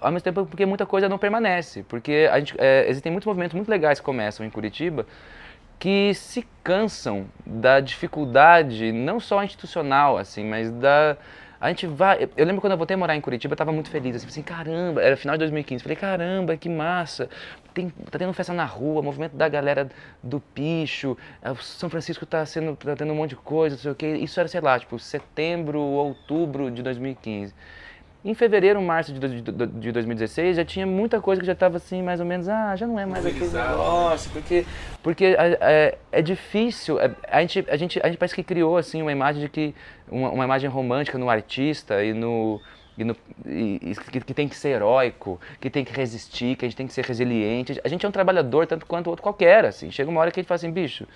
ao 0.02 0.12
mesmo 0.12 0.24
tempo 0.24 0.46
porque 0.46 0.66
muita 0.66 0.86
coisa 0.86 1.10
não 1.10 1.18
permanece, 1.18 1.84
porque 1.84 2.30
gente, 2.36 2.56
é, 2.58 2.86
existem 2.90 3.12
muitos 3.12 3.26
movimentos 3.26 3.56
muito 3.56 3.70
legais 3.70 4.00
que 4.00 4.06
começam 4.06 4.46
em 4.46 4.50
Curitiba 4.50 5.06
que 5.80 6.14
se 6.14 6.46
cansam 6.64 7.28
da 7.46 7.80
dificuldade 7.80 8.92
não 8.92 9.20
só 9.20 9.44
institucional 9.44 10.18
assim, 10.18 10.44
mas 10.44 10.72
da 10.72 11.18
A 11.60 11.70
gente 11.70 11.88
vai. 11.88 12.30
Eu 12.38 12.46
lembro 12.46 12.62
quando 12.62 12.74
eu 12.74 12.78
voltei 12.78 12.94
a 12.96 12.98
morar 12.98 13.16
em 13.16 13.22
Curitiba, 13.22 13.54
eu 13.54 13.58
tava 13.58 13.72
muito 13.72 13.90
feliz. 13.90 14.16
Assim, 14.16 14.28
assim 14.28 14.42
caramba, 14.44 15.02
era 15.02 15.18
final 15.18 15.36
de 15.36 15.40
2015. 15.40 15.84
Falei, 15.84 15.96
caramba, 15.96 16.56
que 16.56 16.70
massa. 16.70 17.30
Tem, 17.74 17.90
tá 17.90 18.20
tendo 18.20 18.34
festa 18.34 18.54
na 18.54 18.66
rua, 18.66 19.02
movimento 19.02 19.36
da 19.36 19.50
galera 19.50 19.90
do 20.22 20.40
picho. 20.40 21.18
é, 21.42 21.54
São 21.56 21.90
Francisco 21.90 22.26
tá, 22.26 22.46
sendo, 22.46 22.76
tá 22.76 22.96
tendo 22.96 23.12
um 23.12 23.16
monte 23.16 23.32
de 23.32 23.38
coisa, 23.38 23.76
não 23.76 23.82
sei 23.82 23.92
o 23.92 23.96
quê. 23.96 24.18
Isso 24.18 24.40
era, 24.40 24.48
sei 24.48 24.62
lá, 24.62 24.80
tipo, 24.80 25.00
setembro, 25.00 25.80
outubro 25.80 26.70
de 26.70 26.84
2015. 26.84 27.54
Em 28.26 28.34
fevereiro, 28.34 28.82
março 28.82 29.14
de, 29.14 29.42
do- 29.42 29.68
de 29.68 29.92
2016, 29.92 30.58
já 30.58 30.66
tinha 30.66 30.86
muita 30.86 31.22
coisa 31.22 31.40
que 31.40 31.46
já 31.48 31.54
estava 31.54 31.78
assim, 31.78 32.02
mais 32.02 32.20
ou 32.20 32.26
menos, 32.26 32.50
ah, 32.50 32.76
já 32.76 32.86
não 32.86 33.00
é 33.00 33.06
mais 33.06 33.26
aquele 33.26 33.52
negócio, 33.52 34.30
porque, 34.32 34.66
porque 35.02 35.26
é, 35.26 35.58
é- 35.62 35.98
é 36.12 36.22
difícil, 36.22 37.00
é- 37.00 37.12
a, 37.30 37.40
gente, 37.42 37.66
a, 37.70 37.78
gente, 37.78 38.00
a 38.04 38.08
gente 38.08 38.18
parece 38.18 38.36
que 38.36 38.44
criou 38.44 38.76
assim 38.76 39.02
uma 39.02 39.12
imagem 39.12 39.42
de 39.42 39.48
que, 39.50 39.74
uma, 40.12 40.30
uma 40.32 40.44
imagem 40.44 40.70
romântica 40.70 41.18
no 41.18 41.30
artista 41.30 42.04
e 42.04 42.14
no... 42.14 42.60
E 42.98 43.04
no 43.04 43.16
e- 43.46 43.80
e 43.92 43.96
que, 43.96 44.20
que 44.22 44.34
tem 44.34 44.48
que 44.50 44.56
ser 44.56 44.70
heróico, 44.70 45.40
que 45.62 45.70
tem 45.70 45.86
que 45.86 45.94
resistir, 45.94 46.56
que 46.56 46.66
a 46.66 46.68
gente 46.68 46.76
tem 46.76 46.88
que 46.88 46.94
ser 46.94 47.06
resiliente. 47.06 47.80
A 47.84 47.88
gente 47.88 48.04
é 48.04 48.10
um 48.10 48.12
trabalhador 48.12 48.66
tanto 48.66 48.88
quanto 48.88 49.08
outro 49.08 49.22
qualquer, 49.22 49.64
assim. 49.66 49.92
Chega 49.92 50.10
uma 50.10 50.20
hora 50.20 50.32
que 50.32 50.40
a 50.40 50.42
gente 50.42 50.48
fala 50.48 50.56
assim, 50.56 50.72
bicho, 50.72 51.08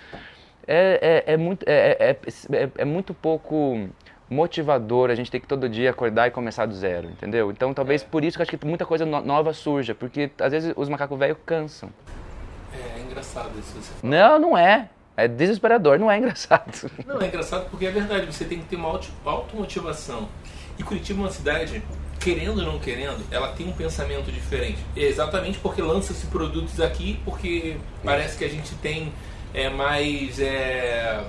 é, 0.66 1.22
é, 1.26 1.32
é 1.32 1.36
muito, 1.36 1.64
é, 1.68 1.96
é, 1.98 2.10
é, 2.56 2.70
é 2.78 2.84
muito 2.84 3.12
pouco 3.12 3.88
motivador 4.32 5.10
a 5.10 5.14
gente 5.14 5.30
ter 5.30 5.40
que 5.40 5.46
todo 5.46 5.68
dia 5.68 5.90
acordar 5.90 6.26
e 6.28 6.30
começar 6.30 6.66
do 6.66 6.74
zero, 6.74 7.08
entendeu? 7.10 7.50
Então 7.50 7.72
talvez 7.74 8.02
por 8.02 8.24
isso 8.24 8.36
que 8.36 8.42
eu 8.42 8.44
acho 8.48 8.56
que 8.58 8.66
muita 8.66 8.84
coisa 8.86 9.04
no- 9.06 9.20
nova 9.20 9.52
surja, 9.52 9.94
porque 9.94 10.30
às 10.40 10.50
vezes 10.50 10.72
os 10.76 10.88
macacos 10.88 11.18
velhos 11.18 11.38
cansam. 11.46 11.90
É, 12.72 12.98
é 12.98 13.02
engraçado 13.02 13.50
isso 13.58 13.72
você 13.74 13.92
fala. 14.00 14.00
Não, 14.02 14.38
não 14.38 14.58
é. 14.58 14.88
É 15.14 15.28
desesperador, 15.28 15.98
não 15.98 16.10
é 16.10 16.16
engraçado. 16.16 16.90
Não, 17.06 17.20
é 17.20 17.26
engraçado 17.26 17.68
porque 17.70 17.84
é 17.84 17.90
verdade, 17.90 18.24
você 18.24 18.46
tem 18.46 18.60
que 18.60 18.64
ter 18.64 18.76
uma 18.76 18.88
auto- 18.88 19.10
automotivação. 19.26 20.26
E 20.78 20.82
Curitiba 20.82 21.20
é 21.20 21.22
uma 21.24 21.30
cidade, 21.30 21.82
querendo 22.18 22.60
ou 22.60 22.64
não 22.64 22.78
querendo, 22.78 23.22
ela 23.30 23.48
tem 23.52 23.68
um 23.68 23.72
pensamento 23.72 24.32
diferente. 24.32 24.78
É 24.96 25.02
exatamente 25.02 25.58
porque 25.58 25.82
lança-se 25.82 26.26
produtos 26.28 26.80
aqui, 26.80 27.20
porque 27.26 27.76
parece 28.02 28.38
que 28.38 28.44
a 28.44 28.48
gente 28.48 28.74
tem 28.76 29.12
é, 29.52 29.68
mais. 29.68 30.40
É, 30.40 31.22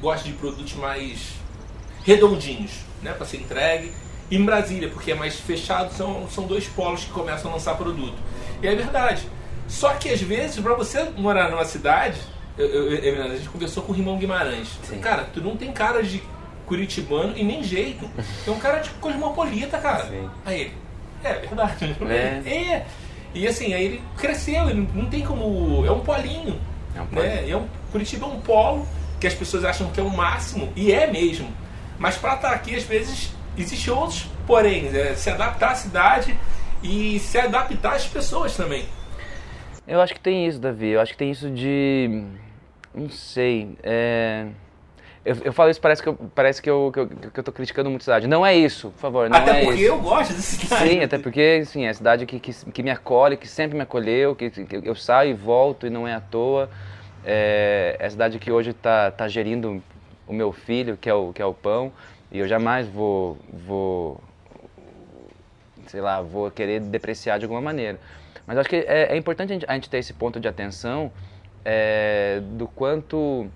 gosta 0.00 0.26
de 0.26 0.32
produtos 0.34 0.72
mais 0.74 1.34
redondinhos, 2.08 2.70
né, 3.02 3.12
para 3.12 3.26
ser 3.26 3.36
entregue. 3.38 3.92
E 4.30 4.36
em 4.36 4.44
Brasília, 4.44 4.88
porque 4.88 5.12
é 5.12 5.14
mais 5.14 5.38
fechado, 5.40 5.92
são, 5.94 6.28
são 6.28 6.44
dois 6.44 6.66
polos 6.66 7.04
que 7.04 7.10
começam 7.10 7.50
a 7.50 7.54
lançar 7.54 7.74
produto. 7.76 8.16
E 8.62 8.66
é 8.66 8.74
verdade. 8.74 9.22
Só 9.66 9.94
que 9.94 10.10
às 10.10 10.20
vezes, 10.20 10.58
para 10.60 10.74
você 10.74 11.04
morar 11.16 11.50
numa 11.50 11.64
cidade, 11.64 12.18
eu, 12.58 12.66
eu, 12.66 12.92
eu- 12.92 13.22
a 13.24 13.36
gente 13.36 13.48
conversou 13.48 13.82
com 13.82 13.92
o 13.92 13.94
Rimão 13.94 14.18
Guimarães. 14.18 14.68
Sim. 14.82 14.98
Cara, 14.98 15.28
tu 15.32 15.40
não 15.40 15.56
tem 15.56 15.72
cara 15.72 16.02
de 16.02 16.22
curitibano 16.66 17.36
e 17.36 17.42
nem 17.44 17.62
jeito. 17.62 18.08
Tem 18.44 18.52
um 18.52 18.58
cara 18.58 18.78
de 18.80 18.90
cosmopolita, 18.90 19.78
cara. 19.78 20.04
Sim. 20.06 20.28
Aí 20.44 20.60
ele, 20.62 20.74
é 21.24 21.32
verdade. 21.34 21.96
É. 22.08 22.42
É. 22.48 22.86
E 23.34 23.46
assim, 23.46 23.74
aí 23.74 23.84
ele 23.84 24.02
cresceu, 24.16 24.68
ele 24.70 24.88
não 24.94 25.04
tem 25.06 25.22
como. 25.22 25.84
É 25.86 25.90
um 25.90 26.00
polinho. 26.00 26.58
É 26.96 27.00
um 27.00 27.04
né? 27.20 27.48
É 27.50 27.56
um, 27.56 27.66
Curitiba 27.92 28.24
é 28.26 28.28
um 28.28 28.40
polo 28.40 28.86
que 29.20 29.26
as 29.26 29.34
pessoas 29.34 29.64
acham 29.64 29.90
que 29.90 30.00
é 30.00 30.02
o 30.02 30.08
máximo, 30.10 30.72
e 30.74 30.90
é 30.92 31.06
mesmo. 31.06 31.48
Mas 31.98 32.16
para 32.16 32.34
estar 32.34 32.52
aqui, 32.52 32.76
às 32.76 32.84
vezes, 32.84 33.32
existem 33.56 33.92
outros 33.92 34.28
porém. 34.48 34.88
É, 34.96 35.14
se 35.14 35.28
adaptar 35.28 35.72
à 35.72 35.74
cidade 35.74 36.36
e 36.82 37.18
se 37.20 37.38
adaptar 37.38 37.94
às 37.94 38.06
pessoas 38.06 38.56
também. 38.56 38.86
Eu 39.86 40.00
acho 40.00 40.14
que 40.14 40.20
tem 40.20 40.46
isso, 40.46 40.58
Davi. 40.58 40.88
Eu 40.88 41.00
acho 41.00 41.12
que 41.12 41.18
tem 41.18 41.30
isso 41.30 41.50
de. 41.50 42.24
Não 42.94 43.10
sei. 43.10 43.76
É... 43.82 44.46
Eu, 45.24 45.36
eu 45.44 45.52
falo 45.52 45.70
isso, 45.70 45.80
parece 45.80 46.02
que 46.02 46.08
eu, 46.08 46.14
parece 46.34 46.62
que 46.62 46.70
eu, 46.70 46.90
que, 46.92 47.00
eu, 47.00 47.06
que 47.08 47.40
eu 47.40 47.44
tô 47.44 47.52
criticando 47.52 47.90
muito 47.90 48.02
a 48.02 48.04
cidade. 48.04 48.26
Não 48.26 48.46
é 48.46 48.54
isso, 48.54 48.90
por 48.90 49.00
favor. 49.00 49.28
Não 49.28 49.36
Até 49.36 49.62
é 49.62 49.64
porque 49.64 49.82
isso. 49.82 49.92
eu 49.92 49.98
gosto 50.00 50.32
dessa 50.32 50.56
cidade. 50.56 50.88
Sim, 50.88 51.02
até 51.02 51.18
porque 51.18 51.60
assim, 51.62 51.84
é 51.84 51.90
a 51.90 51.94
cidade 51.94 52.24
que, 52.24 52.40
que, 52.40 52.52
que 52.52 52.82
me 52.82 52.90
acolhe, 52.90 53.36
que 53.36 53.46
sempre 53.46 53.76
me 53.76 53.82
acolheu, 53.82 54.34
que, 54.34 54.48
que 54.48 54.76
eu 54.82 54.94
saio 54.94 55.30
e 55.30 55.34
volto 55.34 55.86
e 55.86 55.90
não 55.90 56.08
é 56.08 56.14
à 56.14 56.20
toa. 56.20 56.70
É, 57.24 57.96
é 57.98 58.06
a 58.06 58.10
cidade 58.10 58.38
que 58.38 58.50
hoje 58.50 58.70
está 58.70 59.10
tá 59.10 59.28
gerindo 59.28 59.82
o 60.28 60.32
meu 60.32 60.52
filho, 60.52 60.96
que 60.96 61.08
é 61.08 61.14
o, 61.14 61.32
que 61.32 61.42
é 61.42 61.46
o 61.46 61.54
pão, 61.54 61.92
e 62.30 62.38
eu 62.38 62.46
jamais 62.46 62.86
vou, 62.86 63.38
vou, 63.52 64.20
sei 65.86 66.00
lá, 66.00 66.20
vou 66.20 66.50
querer 66.50 66.80
depreciar 66.80 67.38
de 67.38 67.44
alguma 67.44 67.60
maneira. 67.60 67.98
Mas 68.46 68.58
acho 68.58 68.68
que 68.68 68.76
é, 68.76 69.12
é 69.12 69.16
importante 69.16 69.50
a 69.50 69.54
gente, 69.54 69.66
a 69.68 69.74
gente 69.74 69.90
ter 69.90 69.98
esse 69.98 70.12
ponto 70.12 70.38
de 70.40 70.48
atenção 70.48 71.10
é, 71.64 72.40
do 72.52 72.66
quanto 72.66 73.46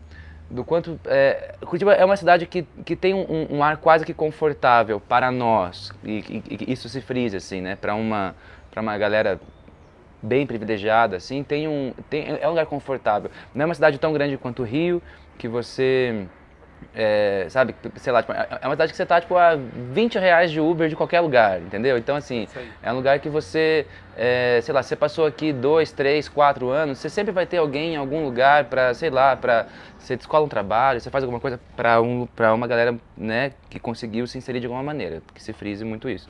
do 0.51 0.63
quanto 0.65 1.01
é, 1.07 1.55
Curitiba 1.65 1.95
é 1.95 2.05
uma 2.05 2.17
cidade 2.17 2.45
que, 2.45 2.67
que 2.85 2.95
tem 2.95 3.15
um, 3.15 3.47
um 3.51 3.65
ar 3.65 3.79
quase 3.79 4.05
que 4.05 4.13
confortável 4.13 5.01
para 5.01 5.31
nós 5.31 5.91
e, 6.05 6.19
e- 6.29 6.65
e 6.69 6.73
isso 6.73 6.91
se 6.91 7.01
frisa 7.01 7.39
assim 7.39 7.63
né 7.63 7.75
para 7.75 7.95
uma 7.95 8.35
para 8.71 8.83
uma 8.83 8.99
galera 8.99 9.41
bem 10.23 10.47
privilegiada 10.47 11.17
assim 11.17 11.43
tem 11.43 11.67
um 11.67 11.95
tem, 12.11 12.37
é 12.39 12.47
um 12.47 12.51
lugar 12.51 12.67
confortável 12.67 13.31
não 13.55 13.63
é 13.63 13.67
uma 13.67 13.75
cidade 13.75 13.97
tão 13.99 14.13
grande 14.13 14.37
quanto 14.37 14.61
o 14.61 14.67
Rio 14.67 15.01
que 15.39 15.49
você 15.49 16.27
é, 16.95 17.47
sabe, 17.49 17.75
sei 17.97 18.13
lá, 18.13 18.23
tipo, 18.23 18.33
é 18.33 18.47
é 18.61 18.67
uma 18.67 18.75
cidade 18.75 18.93
que 18.93 18.97
você 18.97 19.07
tá, 19.07 19.21
tipo, 19.21 19.37
a 19.37 19.57
20 19.57 20.19
reais 20.19 20.51
de 20.51 20.61
Uber 20.61 20.89
de 20.89 20.97
qualquer 20.97 21.21
lugar, 21.21 21.61
entendeu? 21.61 21.99
Então, 21.99 22.17
assim, 22.17 22.47
é 22.83 22.93
um 22.93 22.97
lugar 22.97 23.19
que 23.19 23.29
você, 23.29 23.87
é, 24.17 24.61
sei 24.63 24.75
lá, 24.75 24.83
você 24.83 24.97
passou 24.97 25.27
aqui 25.27 25.53
dois, 25.53 25.93
três, 25.93 26.29
quatro 26.29 26.71
anos, 26.71 26.99
você 26.99 27.09
sempre 27.09 27.33
vai 27.33 27.47
ter 27.47 27.59
alguém 27.59 27.95
em 27.95 27.97
algum 27.97 28.25
lugar 28.25 28.65
pra, 28.65 28.95
sei 28.95 29.11
lá, 29.11 29.37
pra, 29.37 29.67
você 29.99 30.17
descola 30.17 30.45
um 30.45 30.49
trabalho, 30.49 31.01
você 31.01 31.11
faz 31.11 31.25
alguma 31.25 31.41
coisa 31.41 31.61
pra, 31.77 32.01
um, 32.01 32.27
pra 32.27 32.53
uma 32.53 32.67
galera, 32.67 32.97
né, 33.17 33.53
que 33.71 33.79
conseguiu 33.79 34.27
se 34.27 34.37
inserir 34.37 34.61
de 34.61 34.67
alguma 34.67 34.83
maneira, 34.83 35.23
que 35.35 35.43
se 35.43 35.53
frise 35.53 35.85
muito 35.85 36.09
isso. 36.09 36.29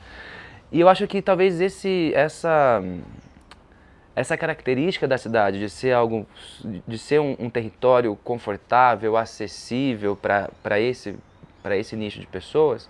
E 0.71 0.79
eu 0.79 0.89
acho 0.89 1.07
que 1.07 1.21
talvez 1.21 1.61
esse, 1.61 2.11
essa, 2.15 2.81
essa 4.15 4.37
característica 4.37 5.07
da 5.07 5.17
cidade 5.17 5.59
de 5.59 5.69
ser 5.69 5.91
algo 5.93 6.27
de 6.87 6.97
ser 6.97 7.19
um, 7.19 7.35
um 7.39 7.49
território 7.49 8.15
confortável 8.23 9.17
acessível 9.17 10.15
para 10.15 10.79
esse 10.79 11.15
para 11.61 11.77
esse 11.77 11.95
nicho 11.95 12.19
de 12.19 12.27
pessoas 12.27 12.89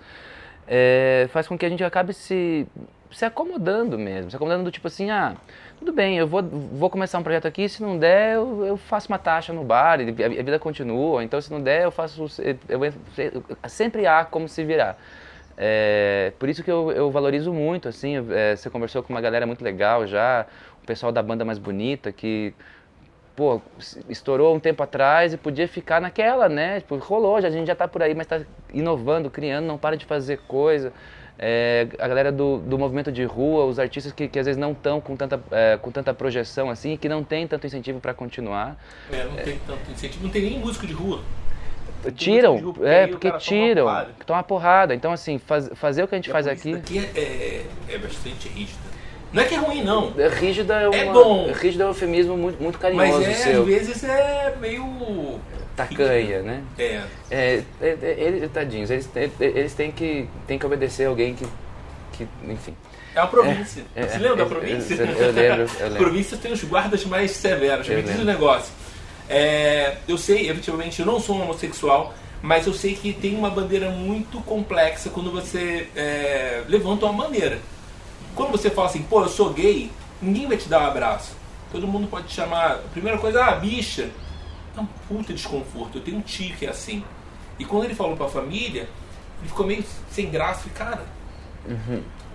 é, 0.68 1.28
faz 1.32 1.48
com 1.48 1.58
que 1.58 1.66
a 1.66 1.70
gente 1.70 1.84
acabe 1.84 2.14
se 2.14 2.68
se 3.12 3.26
acomodando 3.26 3.98
mesmo. 4.00 4.32
Se 4.32 4.36
acomodando 4.36 4.64
do 4.64 4.72
tipo 4.72 4.88
assim 4.88 5.12
ah 5.12 5.36
tudo 5.80 5.94
bem 5.94 6.18
eu 6.18 6.28
vou 6.28 6.42
vou 6.44 6.90
começar 6.90 7.20
um 7.20 7.24
projeto 7.24 7.48
aqui 7.48 7.70
se 7.70 7.82
não 7.82 7.98
der 7.98 8.36
eu, 8.36 8.66
eu 8.66 8.78
faço 8.78 9.08
uma 9.08 9.20
taxa 9.20 9.54
no 9.54 9.64
bar 9.64 10.02
e 10.02 10.24
a, 10.24 10.44
vida 10.44 10.60
continua 10.60 11.24
então 11.24 11.40
se 11.40 11.52
não 11.52 11.62
der 11.62 11.84
eu 11.84 11.92
faço 11.92 12.26
eu, 12.40 12.84
eu- 12.84 13.44
sempre 13.70 14.08
há 14.08 14.26
como 14.26 14.48
se 14.50 14.64
virar. 14.64 14.98
É, 15.56 16.34
por 16.40 16.50
isso 16.50 16.64
que 16.64 16.72
eu, 16.72 16.92
eu 16.92 17.12
valorizo 17.12 17.54
muito, 17.54 17.88
assim, 17.88 18.16
é, 18.32 18.56
você 18.56 18.70
conversou 18.70 19.04
com 19.04 19.14
uma 19.14 19.22
galera 19.22 19.46
muito 19.46 19.64
legal 19.64 20.08
já, 20.08 20.48
o 20.84 20.86
pessoal 20.86 21.12
da 21.12 21.24
banda 21.24 21.46
mais 21.46 21.58
bonita 21.58 22.12
que, 22.12 22.54
pô, 23.36 23.62
estourou 24.10 24.54
um 24.54 24.60
tempo 24.60 24.84
atrás 24.84 25.34
e 25.34 25.38
podia 25.38 25.68
ficar 25.68 26.02
naquela, 26.02 26.50
né? 26.50 26.82
Tipo, 26.82 26.98
rolou, 26.98 27.42
já, 27.42 27.48
a 27.48 27.52
gente 27.52 27.68
já 27.68 27.76
tá 27.76 27.88
por 27.88 28.04
aí, 28.04 28.14
mas 28.14 28.28
tá 28.28 28.42
inovando, 28.74 29.30
criando, 29.32 29.66
não 29.66 29.78
para 29.78 29.96
de 29.96 30.06
fazer 30.06 30.40
coisa. 30.48 30.92
É, 31.40 31.88
a 31.98 32.08
galera 32.08 32.32
do, 32.32 32.60
do 32.60 32.78
movimento 32.78 33.12
de 33.12 33.24
rua, 33.24 33.66
os 33.66 33.80
artistas 33.80 34.14
que, 34.14 34.28
que 34.28 34.38
às 34.38 34.46
vezes 34.46 34.60
não 34.60 34.74
estão 34.74 35.02
com 35.02 35.16
tanta, 35.16 35.42
é, 35.52 35.78
com 35.82 35.90
tanta 35.90 36.14
projeção 36.14 36.70
assim, 36.70 36.96
que 36.96 37.10
não 37.10 37.24
tem 37.24 37.48
tanto 37.48 37.66
incentivo 37.66 38.00
para 38.00 38.14
continuar. 38.14 38.78
É, 39.12 39.24
não 39.24 39.36
tem 39.38 39.60
tanto 39.66 39.90
incentivo, 39.92 40.24
não 40.26 40.30
tem 40.32 40.44
nem 40.44 40.60
músico 40.60 40.86
de 40.86 40.94
rua. 40.94 41.22
Tiram, 42.16 42.58
de 42.58 42.64
rua, 42.64 42.76
é, 42.88 43.08
porque 43.08 43.30
toma 43.30 43.34
uma 43.36 43.40
tiram, 43.40 43.86
toma 44.26 44.38
uma 44.40 44.44
porrada. 44.44 44.94
Então, 44.94 45.12
assim, 45.14 45.40
faz- 45.40 45.70
fazer 45.74 46.04
o 46.04 46.08
que 46.08 46.16
a 46.16 46.18
gente 46.18 46.30
faz 46.30 46.48
A 46.48 46.52
aqui. 46.52 46.74
daqui 46.74 47.00
é, 47.00 47.20
é, 47.20 47.66
é 47.96 47.98
bastante 47.98 48.50
rígida. 48.50 49.03
Não 49.34 49.42
é 49.42 49.46
que 49.46 49.56
é 49.56 49.58
ruim, 49.58 49.84
não. 49.84 50.14
É 50.18 50.28
Rígida 50.28 50.76
é, 50.76 50.88
uma, 50.88 50.96
É 50.96 51.06
bom. 51.12 51.52
Rígida 51.52 51.84
é 51.84 51.88
um 51.88 51.90
eufemismo 51.90 52.38
muito, 52.38 52.62
muito 52.62 52.78
carinhoso 52.78 53.12
Mas 53.20 53.28
é, 53.28 53.34
seu. 53.34 53.62
às 53.62 53.68
vezes 53.68 54.04
é 54.04 54.56
meio. 54.62 55.40
Tacanha, 55.76 56.44
né? 56.44 56.62
É. 56.78 57.02
É, 57.32 57.64
é, 57.82 58.42
é, 58.44 58.50
tadinhos, 58.54 58.92
eles, 58.92 59.08
têm- 59.08 59.32
eles 59.40 59.74
têm, 59.74 59.92
que, 59.92 60.28
têm 60.46 60.60
que 60.60 60.66
obedecer 60.68 61.08
alguém 61.08 61.34
que, 61.34 61.48
que 62.14 62.28
enfim. 62.48 62.76
É 63.16 63.20
a 63.20 63.26
província. 63.28 63.84
É, 63.96 64.04
Você 64.04 64.16
é, 64.16 64.20
lembra 64.20 64.38
da 64.38 64.46
província? 64.46 64.94
eu- 64.94 65.06
eu 65.08 65.32
lembro, 65.32 65.62
eu 65.80 65.86
lembro. 65.90 65.98
província 65.98 66.38
tem 66.38 66.52
os 66.52 66.64
guardas 66.64 67.04
mais 67.06 67.32
severos. 67.32 67.90
Eu 67.90 67.98
Me 67.98 68.04
diz 68.04 68.20
o 68.20 68.24
negócio. 68.26 68.72
É, 69.28 69.96
eu 70.08 70.18
sei, 70.18 70.48
efetivamente, 70.50 71.00
eu 71.00 71.06
não 71.08 71.20
sou 71.20 71.36
um 71.38 71.42
homossexual, 71.42 72.14
mas 72.42 72.68
eu 72.68 72.74
sei 72.74 72.94
que 72.94 73.12
tem 73.12 73.36
uma 73.36 73.50
bandeira 73.50 73.90
muito 73.90 74.40
complexa 74.42 75.10
quando 75.10 75.32
você 75.32 75.88
é, 75.96 76.62
levanta 76.68 77.06
uma 77.08 77.24
bandeira. 77.24 77.58
Quando 78.36 78.52
você 78.52 78.70
fala 78.70 78.88
assim, 78.88 79.04
pô, 79.04 79.22
eu 79.24 79.30
sou 79.30 79.52
gay, 79.54 79.92
ninguém 80.22 80.48
vai 80.48 80.58
te 80.58 80.68
dar 80.70 80.82
um 80.82 80.88
abraço. 80.88 81.32
Todo 81.72 81.88
mundo 81.88 82.08
pode 82.08 82.28
te 82.28 82.36
chamar, 82.36 82.72
a 82.74 82.78
primeira 82.92 83.18
coisa, 83.18 83.44
ah, 83.46 83.52
bicha. 83.56 84.10
É 84.76 84.80
um 84.82 84.86
puta 85.08 85.34
desconforto. 85.34 85.98
Eu 85.98 86.02
tenho 86.04 86.18
um 86.18 86.22
tio 86.22 86.56
que 86.56 86.66
é 86.66 86.70
assim. 86.70 87.04
E 87.60 87.66
quando 87.66 87.86
ele 87.86 87.96
falou 87.96 88.16
pra 88.18 88.28
família, 88.28 88.90
ele 89.40 89.48
ficou 89.48 89.66
meio 89.66 89.84
sem 90.10 90.30
graça. 90.30 90.64
E, 90.68 90.70
cara, 90.72 91.04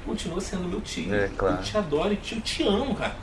continua 0.04 0.40
sendo 0.40 0.68
meu 0.68 0.80
tio. 0.80 1.12
É, 1.14 1.28
claro. 1.36 1.56
Eu 1.56 1.62
te 1.62 1.76
adoro 1.76 2.12
e 2.12 2.16
te, 2.16 2.34
eu 2.36 2.40
te 2.40 2.62
amo, 2.62 2.94
cara. 2.94 3.16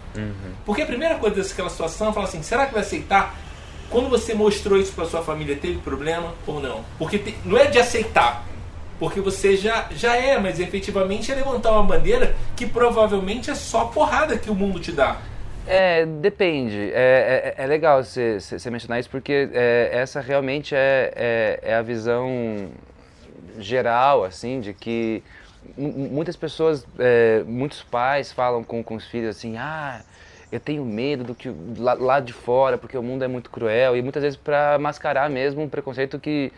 Porque 0.66 0.82
a 0.82 0.86
primeira 0.86 1.16
coisa 1.16 1.42
daquela 1.42 1.70
situação 1.70 2.12
falar 2.14 2.28
assim: 2.28 2.44
será 2.44 2.66
que 2.66 2.74
vai 2.74 2.82
aceitar? 2.84 3.36
Quando 3.90 4.10
você 4.10 4.34
mostrou 4.34 4.78
isso 4.80 4.92
pra 4.94 5.06
sua 5.06 5.22
família, 5.22 5.56
teve 5.56 5.78
problema 5.80 6.34
ou 6.48 6.60
não? 6.60 6.84
Porque 6.98 7.18
te- 7.20 7.38
não 7.46 7.58
é 7.58 7.66
de 7.68 7.78
aceitar, 7.80 8.44
Porque 9.00 9.20
você 9.20 9.58
já, 9.58 9.88
já 9.92 10.16
é, 10.16 10.40
mas 10.40 10.60
efetivamente 10.60 11.32
é 11.32 11.36
levantar 11.36 11.72
uma 11.72 11.84
bandeira 11.84 12.36
que 12.56 12.66
provavelmente 12.66 13.52
é 13.52 13.56
só 13.56 13.86
porrada 13.86 14.38
que 14.38 14.50
o 14.50 14.56
mundo 14.56 14.80
te 14.80 14.92
dá. 14.92 15.20
É, 15.68 16.06
depende. 16.06 16.92
É, 16.94 17.56
é, 17.58 17.64
é 17.64 17.68
legal 17.68 18.04
você 18.04 18.40
mencionar 18.70 19.00
isso 19.00 19.10
porque 19.10 19.50
é, 19.52 19.90
essa 19.92 20.22
realmente 20.22 20.76
é, 20.76 21.12
é, 21.16 21.60
é, 21.64 21.76
a 21.76 21.82
visão 21.82 22.70
geral, 23.58 24.24
assim, 24.24 24.60
de 24.60 24.74
que 24.74 25.24
muitas 25.76 26.36
pessoas, 26.36 26.86
é, 27.00 27.44
muitos 27.48 27.82
pais 27.82 28.32
falam 28.32 28.64
com, 28.64 28.84
com 28.84 28.96
os 28.96 29.08
filhos 29.08 29.36
assim, 29.36 29.58
ah, 29.58 30.02
eu 30.52 30.60
tenho 30.60 30.86
medo 30.86 31.24
do 31.24 31.34
que 31.34 31.52
lá, 31.78 31.94
lá 31.96 32.20
de 32.20 32.32
fora 32.32 32.78
porque 32.78 32.98
o 32.98 33.02
mundo 33.02 33.24
é 33.24 33.28
muito 33.28 33.50
cruel 33.50 33.98
e 33.98 34.02
muitas 34.02 34.22
vezes 34.22 34.38
para 34.38 34.78
mascarar 34.78 35.30
mesmo 35.30 35.64
um 35.64 35.70
preconceito 35.70 36.20
que 36.20 36.52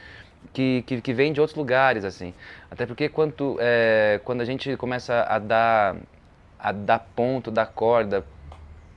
que, 0.57 0.81
que, 0.87 1.01
que, 1.01 1.13
vem 1.13 1.31
de 1.31 1.39
outros 1.39 1.55
lugares, 1.55 2.03
assim. 2.03 2.33
Até 2.71 2.87
porque 2.87 3.07
quando, 3.07 3.57
é, 3.59 4.19
quando 4.25 4.41
a 4.41 4.45
gente 4.45 4.75
começa 4.75 5.23
a 5.29 5.37
dar, 5.37 5.95
a 6.57 6.71
dar 6.71 6.97
ponto, 7.15 7.51
dar 7.51 7.67
corda 7.67 8.25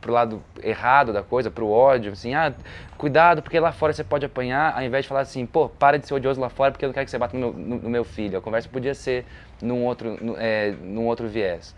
pro 0.01 0.11
lado 0.11 0.43
errado 0.63 1.13
da 1.13 1.23
coisa, 1.23 1.51
pro 1.51 1.69
ódio, 1.69 2.13
assim, 2.13 2.33
ah, 2.33 2.55
cuidado 2.97 3.43
porque 3.43 3.61
lá 3.61 3.73
fora 3.73 3.93
você 3.93 4.03
pode 4.03 4.25
apanhar, 4.25 4.75
ao 4.75 4.83
invés 4.83 5.05
de 5.05 5.11
falar 5.11 5.21
assim, 5.21 5.45
pô, 5.45 5.69
para 5.69 5.99
de 5.99 6.07
ser 6.07 6.15
odioso 6.15 6.41
lá 6.41 6.49
fora 6.49 6.73
porque 6.73 6.87
eu 6.87 6.89
não 6.89 6.95
quero 6.95 7.05
que 7.05 7.11
você 7.11 7.19
bata 7.19 7.37
no 7.37 7.53
meu, 7.53 7.53
no, 7.53 7.83
no 7.83 7.91
meu 7.91 8.05
filho. 8.05 8.39
A 8.39 8.41
conversa 8.41 8.67
podia 8.67 8.95
ser 8.95 9.27
num 9.61 9.85
outro, 9.85 10.17
no, 10.25 10.37
é, 10.39 10.71
num 10.83 11.07
outro 11.07 11.29
viés. 11.29 11.77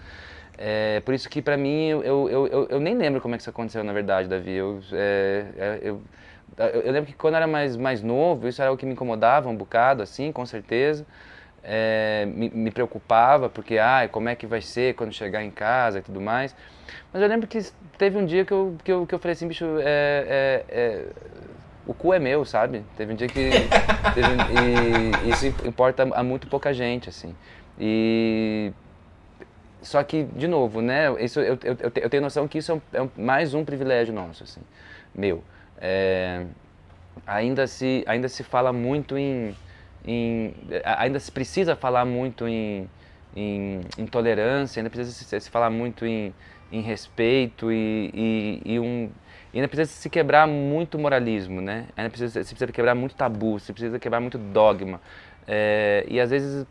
É, 0.56 1.00
por 1.00 1.12
isso 1.12 1.28
que 1.28 1.42
para 1.42 1.56
mim, 1.56 1.88
eu, 1.88 2.04
eu, 2.04 2.28
eu, 2.28 2.66
eu, 2.70 2.78
nem 2.78 2.94
lembro 2.94 3.20
como 3.20 3.34
é 3.34 3.36
que 3.36 3.42
isso 3.42 3.50
aconteceu 3.50 3.82
na 3.82 3.92
verdade, 3.92 4.28
Davi. 4.28 4.52
Eu, 4.52 4.80
é, 4.92 5.44
é 5.82 5.94
eu, 6.56 6.82
eu, 6.82 6.92
lembro 6.92 7.10
que 7.10 7.16
quando 7.16 7.34
eu 7.34 7.38
era 7.38 7.46
mais, 7.46 7.76
mais 7.76 8.02
novo, 8.02 8.48
isso 8.48 8.60
era 8.60 8.72
o 8.72 8.76
que 8.76 8.86
me 8.86 8.92
incomodava 8.92 9.48
um 9.48 9.56
bocado, 9.56 10.02
assim, 10.02 10.32
com 10.32 10.44
certeza. 10.46 11.06
É, 11.64 12.26
me, 12.26 12.50
me, 12.50 12.70
preocupava, 12.72 13.48
porque, 13.48 13.78
ah, 13.78 14.08
como 14.10 14.28
é 14.28 14.34
que 14.34 14.46
vai 14.46 14.60
ser 14.60 14.94
quando 14.94 15.12
chegar 15.12 15.44
em 15.44 15.50
casa 15.50 16.00
e 16.00 16.02
tudo 16.02 16.20
mais. 16.20 16.56
Mas 17.12 17.22
eu 17.22 17.28
lembro 17.28 17.46
que 17.46 17.60
teve 17.96 18.18
um 18.18 18.26
dia 18.26 18.44
que 18.44 18.52
eu, 18.52 18.76
que 18.82 18.92
eu, 18.92 19.06
que 19.06 19.14
eu 19.14 19.18
falei 19.18 19.32
assim, 19.32 19.46
bicho, 19.46 19.64
é, 19.78 19.84
é, 20.28 20.64
é 20.68 21.06
o 21.86 21.94
cu 21.94 22.12
é 22.12 22.18
meu, 22.18 22.44
sabe? 22.44 22.84
Teve 22.96 23.12
um 23.12 23.16
dia 23.16 23.28
que. 23.28 23.40
Teve, 24.14 24.28
e 25.24 25.30
isso 25.30 25.46
importa 25.66 26.02
a 26.02 26.22
muito 26.22 26.46
pouca 26.46 26.72
gente, 26.72 27.08
assim. 27.08 27.34
E. 27.78 28.72
Só 29.80 30.02
que, 30.02 30.24
de 30.24 30.46
novo, 30.46 30.80
né? 30.80 31.12
Isso, 31.22 31.40
eu, 31.40 31.58
eu, 31.64 31.76
eu 31.80 32.10
tenho 32.10 32.22
noção 32.22 32.46
que 32.46 32.58
isso 32.58 32.70
é, 32.92 33.02
um, 33.02 33.06
é 33.06 33.08
mais 33.20 33.52
um 33.52 33.64
privilégio 33.64 34.14
nosso, 34.14 34.44
assim, 34.44 34.60
meu. 35.14 35.42
É, 35.84 36.46
ainda, 37.26 37.66
se, 37.66 38.04
ainda 38.06 38.28
se 38.28 38.44
fala 38.44 38.72
muito 38.72 39.18
em, 39.18 39.52
em, 40.06 40.54
Ainda 40.84 41.18
se 41.18 41.32
precisa 41.32 41.74
falar 41.74 42.04
muito 42.04 42.46
em, 42.46 42.88
em, 43.34 43.80
em 43.98 44.06
tolerância, 44.06 44.78
ainda 44.78 44.88
precisa 44.88 45.10
se, 45.10 45.40
se, 45.40 45.50
falar 45.50 45.70
muito 45.70 46.06
em, 46.06 46.32
em 46.70 46.80
respeito 46.80 47.72
e, 47.72 48.10
e, 48.14 48.74
e 48.74 48.78
um, 48.78 49.10
ainda 49.52 49.66
precisa 49.66 49.90
se 49.90 50.08
quebrar 50.08 50.46
muito 50.46 50.96
moralismo, 50.98 51.60
né? 51.60 51.86
Ainda 51.96 52.10
precisa, 52.10 52.44
se 52.44 52.54
precisa 52.54 52.72
quebrar 52.72 52.94
muito 52.94 53.16
tabu, 53.16 53.58
se 53.58 53.72
precisa 53.72 53.98
quebrar 53.98 54.20
muito 54.20 54.38
dogma. 54.38 55.00
É, 55.48 56.06
e 56.08 56.20
às 56.20 56.30
vezes 56.30 56.64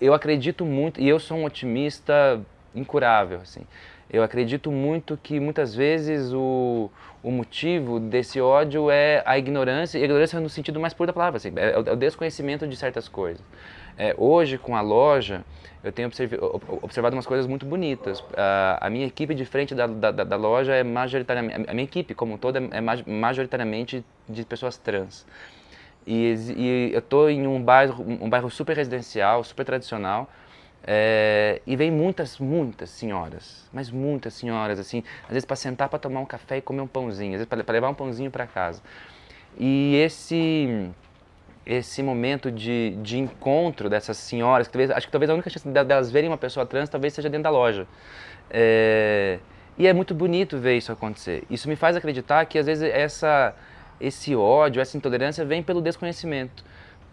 eu 0.00 0.14
acredito 0.14 0.64
muito, 0.64 0.98
e 0.98 1.06
eu 1.06 1.20
sou 1.20 1.36
um 1.36 1.44
otimista 1.44 2.40
incurável, 2.74 3.40
assim. 3.42 3.66
Eu 4.08 4.22
acredito 4.22 4.70
muito 4.70 5.18
que 5.20 5.40
muitas 5.40 5.74
vezes 5.74 6.32
o, 6.32 6.90
o 7.26 7.30
motivo 7.32 7.98
desse 7.98 8.40
ódio 8.40 8.88
é 8.88 9.20
a 9.26 9.36
ignorância, 9.36 9.98
e 9.98 10.02
a 10.02 10.04
ignorância 10.04 10.38
no 10.38 10.48
sentido 10.48 10.78
mais 10.78 10.94
puro 10.94 11.08
da 11.08 11.12
palavra, 11.12 11.38
assim, 11.38 11.52
é, 11.56 11.72
é 11.72 11.92
o 11.92 11.96
desconhecimento 11.96 12.68
de 12.68 12.76
certas 12.76 13.08
coisas. 13.08 13.44
É, 13.98 14.14
hoje, 14.16 14.56
com 14.56 14.76
a 14.76 14.80
loja, 14.80 15.44
eu 15.82 15.90
tenho 15.90 16.08
observado 16.82 17.16
umas 17.16 17.26
coisas 17.26 17.44
muito 17.48 17.66
bonitas. 17.66 18.22
a 18.80 18.88
minha 18.88 19.04
equipe 19.04 19.34
de 19.34 19.44
frente 19.44 19.74
da, 19.74 19.88
da, 19.88 20.12
da, 20.12 20.36
loja 20.36 20.72
é 20.72 20.84
majoritariamente, 20.84 21.68
a 21.68 21.74
minha 21.74 21.84
equipe 21.84 22.14
como 22.14 22.34
um 22.34 22.38
é 22.70 22.80
majoritariamente 23.10 24.04
de 24.28 24.44
pessoas 24.44 24.76
trans. 24.76 25.26
E, 26.06 26.32
e 26.56 26.90
eu 26.92 27.00
estou 27.00 27.28
em 27.28 27.44
um 27.44 27.60
bairro, 27.60 28.04
um 28.08 28.30
bairro 28.30 28.48
super 28.50 28.76
residencial, 28.76 29.42
super 29.42 29.66
tradicional, 29.66 30.30
é, 30.86 31.60
e 31.66 31.74
vem 31.74 31.90
muitas, 31.90 32.38
muitas 32.38 32.90
senhoras, 32.90 33.68
mas 33.72 33.90
muitas 33.90 34.34
senhoras, 34.34 34.78
assim, 34.78 35.02
às 35.24 35.30
vezes 35.30 35.44
para 35.44 35.56
sentar 35.56 35.88
para 35.88 35.98
tomar 35.98 36.20
um 36.20 36.26
café 36.26 36.58
e 36.58 36.60
comer 36.60 36.80
um 36.80 36.86
pãozinho, 36.86 37.32
às 37.32 37.38
vezes 37.38 37.48
para 37.48 37.72
levar 37.72 37.88
um 37.88 37.94
pãozinho 37.94 38.30
para 38.30 38.46
casa. 38.46 38.80
E 39.58 39.96
esse 39.96 40.90
esse 41.66 42.00
momento 42.00 42.48
de, 42.52 42.96
de 43.02 43.18
encontro 43.18 43.90
dessas 43.90 44.16
senhoras, 44.18 44.68
que 44.68 44.72
talvez, 44.72 44.90
acho 44.92 45.06
que 45.06 45.10
talvez 45.10 45.28
a 45.28 45.34
única 45.34 45.50
chance 45.50 45.68
delas 45.68 46.12
verem 46.12 46.30
uma 46.30 46.38
pessoa 46.38 46.64
trans 46.64 46.88
talvez 46.88 47.12
seja 47.12 47.28
dentro 47.28 47.42
da 47.42 47.50
loja. 47.50 47.88
É, 48.48 49.40
e 49.76 49.88
é 49.88 49.92
muito 49.92 50.14
bonito 50.14 50.58
ver 50.58 50.76
isso 50.76 50.92
acontecer. 50.92 51.42
Isso 51.50 51.68
me 51.68 51.74
faz 51.74 51.96
acreditar 51.96 52.44
que 52.46 52.56
às 52.56 52.66
vezes 52.66 52.88
essa, 52.88 53.52
esse 54.00 54.36
ódio, 54.36 54.80
essa 54.80 54.96
intolerância 54.96 55.44
vem 55.44 55.60
pelo 55.60 55.82
desconhecimento. 55.82 56.64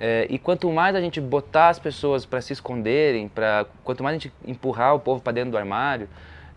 É, 0.06 0.28
e 0.30 0.38
quanto 0.38 0.70
mais 0.70 0.98
a 0.98 1.00
gente 1.00 1.22
botar 1.22 1.70
as 1.70 1.80
pessoas 1.80 2.26
para 2.26 2.42
se 2.42 2.52
esconderem, 2.52 3.30
pra, 3.30 3.66
quanto 3.86 4.04
mais 4.04 4.18
a 4.18 4.20
gente 4.20 4.34
empurrar 4.46 4.94
o 4.94 5.00
povo 5.00 5.22
para 5.22 5.32
dentro 5.32 5.52
do 5.52 5.58
armário, 5.58 6.10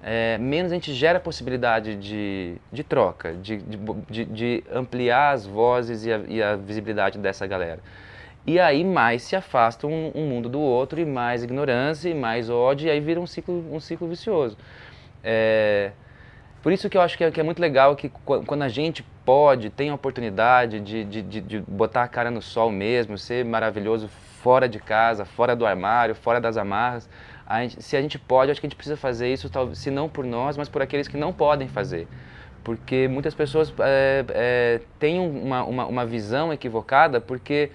é, 0.03 0.37
menos 0.37 0.73
a 0.73 0.75
gente 0.75 0.93
gera 0.93 1.21
possibilidade 1.21 1.95
de, 1.95 2.57
de 2.73 2.83
troca, 2.83 3.35
de, 3.35 3.59
de, 4.11 4.25
de 4.25 4.65
ampliar 4.69 5.31
as 5.33 5.47
vozes 5.47 6.05
e 6.05 6.13
a, 6.13 6.21
e 6.27 6.43
a, 6.43 6.57
visibilidade 6.57 7.21
dessa 7.21 7.47
galera. 7.47 7.79
E 8.45 8.59
aí 8.59 8.83
mais 8.83 9.23
se 9.23 9.37
afasta 9.37 9.87
um, 9.87 10.11
um, 10.13 10.27
mundo 10.27 10.49
do 10.49 10.59
outro, 10.59 11.01
e 11.01 11.05
mais 11.05 11.45
ignorância, 11.45 12.09
e 12.09 12.15
mais 12.15 12.51
ódio, 12.51 12.89
e 12.89 12.91
aí 12.91 12.99
vira 12.99 13.21
um 13.21 13.29
ciclo, 13.29 13.65
um 13.73 13.79
ciclo 13.79 14.09
vicioso. 14.09 14.59
É, 15.23 15.93
por 16.67 16.73
isso 16.73 16.91
que 16.91 16.97
eu 16.97 17.01
acho 17.01 17.17
que 17.17 17.23
é, 17.23 17.31
que 17.31 17.39
é, 17.39 17.45
muito 17.45 17.61
legal 17.61 17.95
que 17.95 18.09
quando 18.09 18.63
a 18.63 18.69
gente 18.69 19.05
pode, 19.25 19.71
tem 19.71 19.91
a 19.91 19.95
oportunidade 19.95 20.81
de, 20.81 21.05
de, 21.05 21.23
de, 21.23 21.41
de, 21.41 21.61
botar 21.61 22.03
a 22.03 22.09
cara 22.09 22.29
no 22.29 22.43
sol 22.43 22.73
mesmo, 22.73 23.17
ser 23.17 23.45
maravilhoso 23.45 24.09
fora 24.43 24.69
de 24.69 24.81
casa, 24.81 25.25
fora 25.25 25.55
do 25.55 25.65
armário, 25.65 26.13
fora 26.17 26.41
das 26.41 26.57
amarras. 26.57 27.09
A 27.47 27.63
gente, 27.63 27.81
se 27.81 27.97
a 27.97 28.03
gente 28.03 28.19
pode, 28.19 28.51
acho 28.51 28.61
que 28.61 28.67
a 28.67 28.69
gente 28.69 28.77
precisa 28.77 28.97
fazer 28.97 29.33
isso, 29.33 29.49
se 29.75 29.93
não 29.93 30.09
por 30.09 30.25
nós, 30.25 30.57
mas 30.57 30.69
por 30.69 30.83
aqueles 30.83 31.07
que 31.07 31.17
não 31.17 31.33
podem 31.33 31.69
fazer. 31.69 32.09
Porque 32.65 33.07
muitas 33.07 33.33
pessoas 33.33 33.73
é, 33.79 34.25
é, 34.31 34.81
têm 34.99 35.21
uma, 35.21 35.63
uma, 35.63 35.87
uma 35.87 36.05
visão 36.05 36.53
equivocada 36.53 37.21
porque 37.21 37.71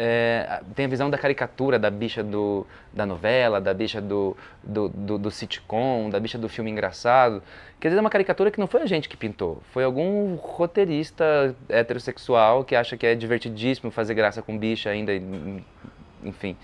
é, 0.00 0.60
tem 0.76 0.84
a 0.84 0.88
visão 0.88 1.10
da 1.10 1.18
caricatura 1.18 1.76
da 1.76 1.90
bicha 1.90 2.22
do, 2.22 2.64
da 2.92 3.04
novela, 3.04 3.60
da 3.60 3.74
bicha 3.74 4.00
do, 4.00 4.36
do, 4.62 4.88
do, 4.88 5.18
do, 5.18 5.28
sitcom, 5.28 6.08
da 6.08 6.20
bicha 6.20 6.38
do 6.38 6.48
filme 6.48 6.70
engraçado. 6.70 7.42
Quer 7.80 7.88
dizer, 7.88 7.98
é 7.98 8.00
uma 8.00 8.08
caricatura 8.08 8.48
que 8.48 8.60
não 8.60 8.68
foi 8.68 8.82
a 8.82 8.86
gente 8.86 9.08
que 9.08 9.16
pintou, 9.16 9.60
foi 9.72 9.82
algum 9.82 10.36
roteirista 10.36 11.52
heterossexual 11.68 12.62
que 12.62 12.76
acha 12.76 12.96
que 12.96 13.04
é 13.04 13.16
divertidíssimo 13.16 13.90
fazer 13.90 14.14
graça 14.14 14.40
com 14.40 14.56
bicha 14.56 14.88
ainda, 14.88 15.12
enfim. 16.22 16.56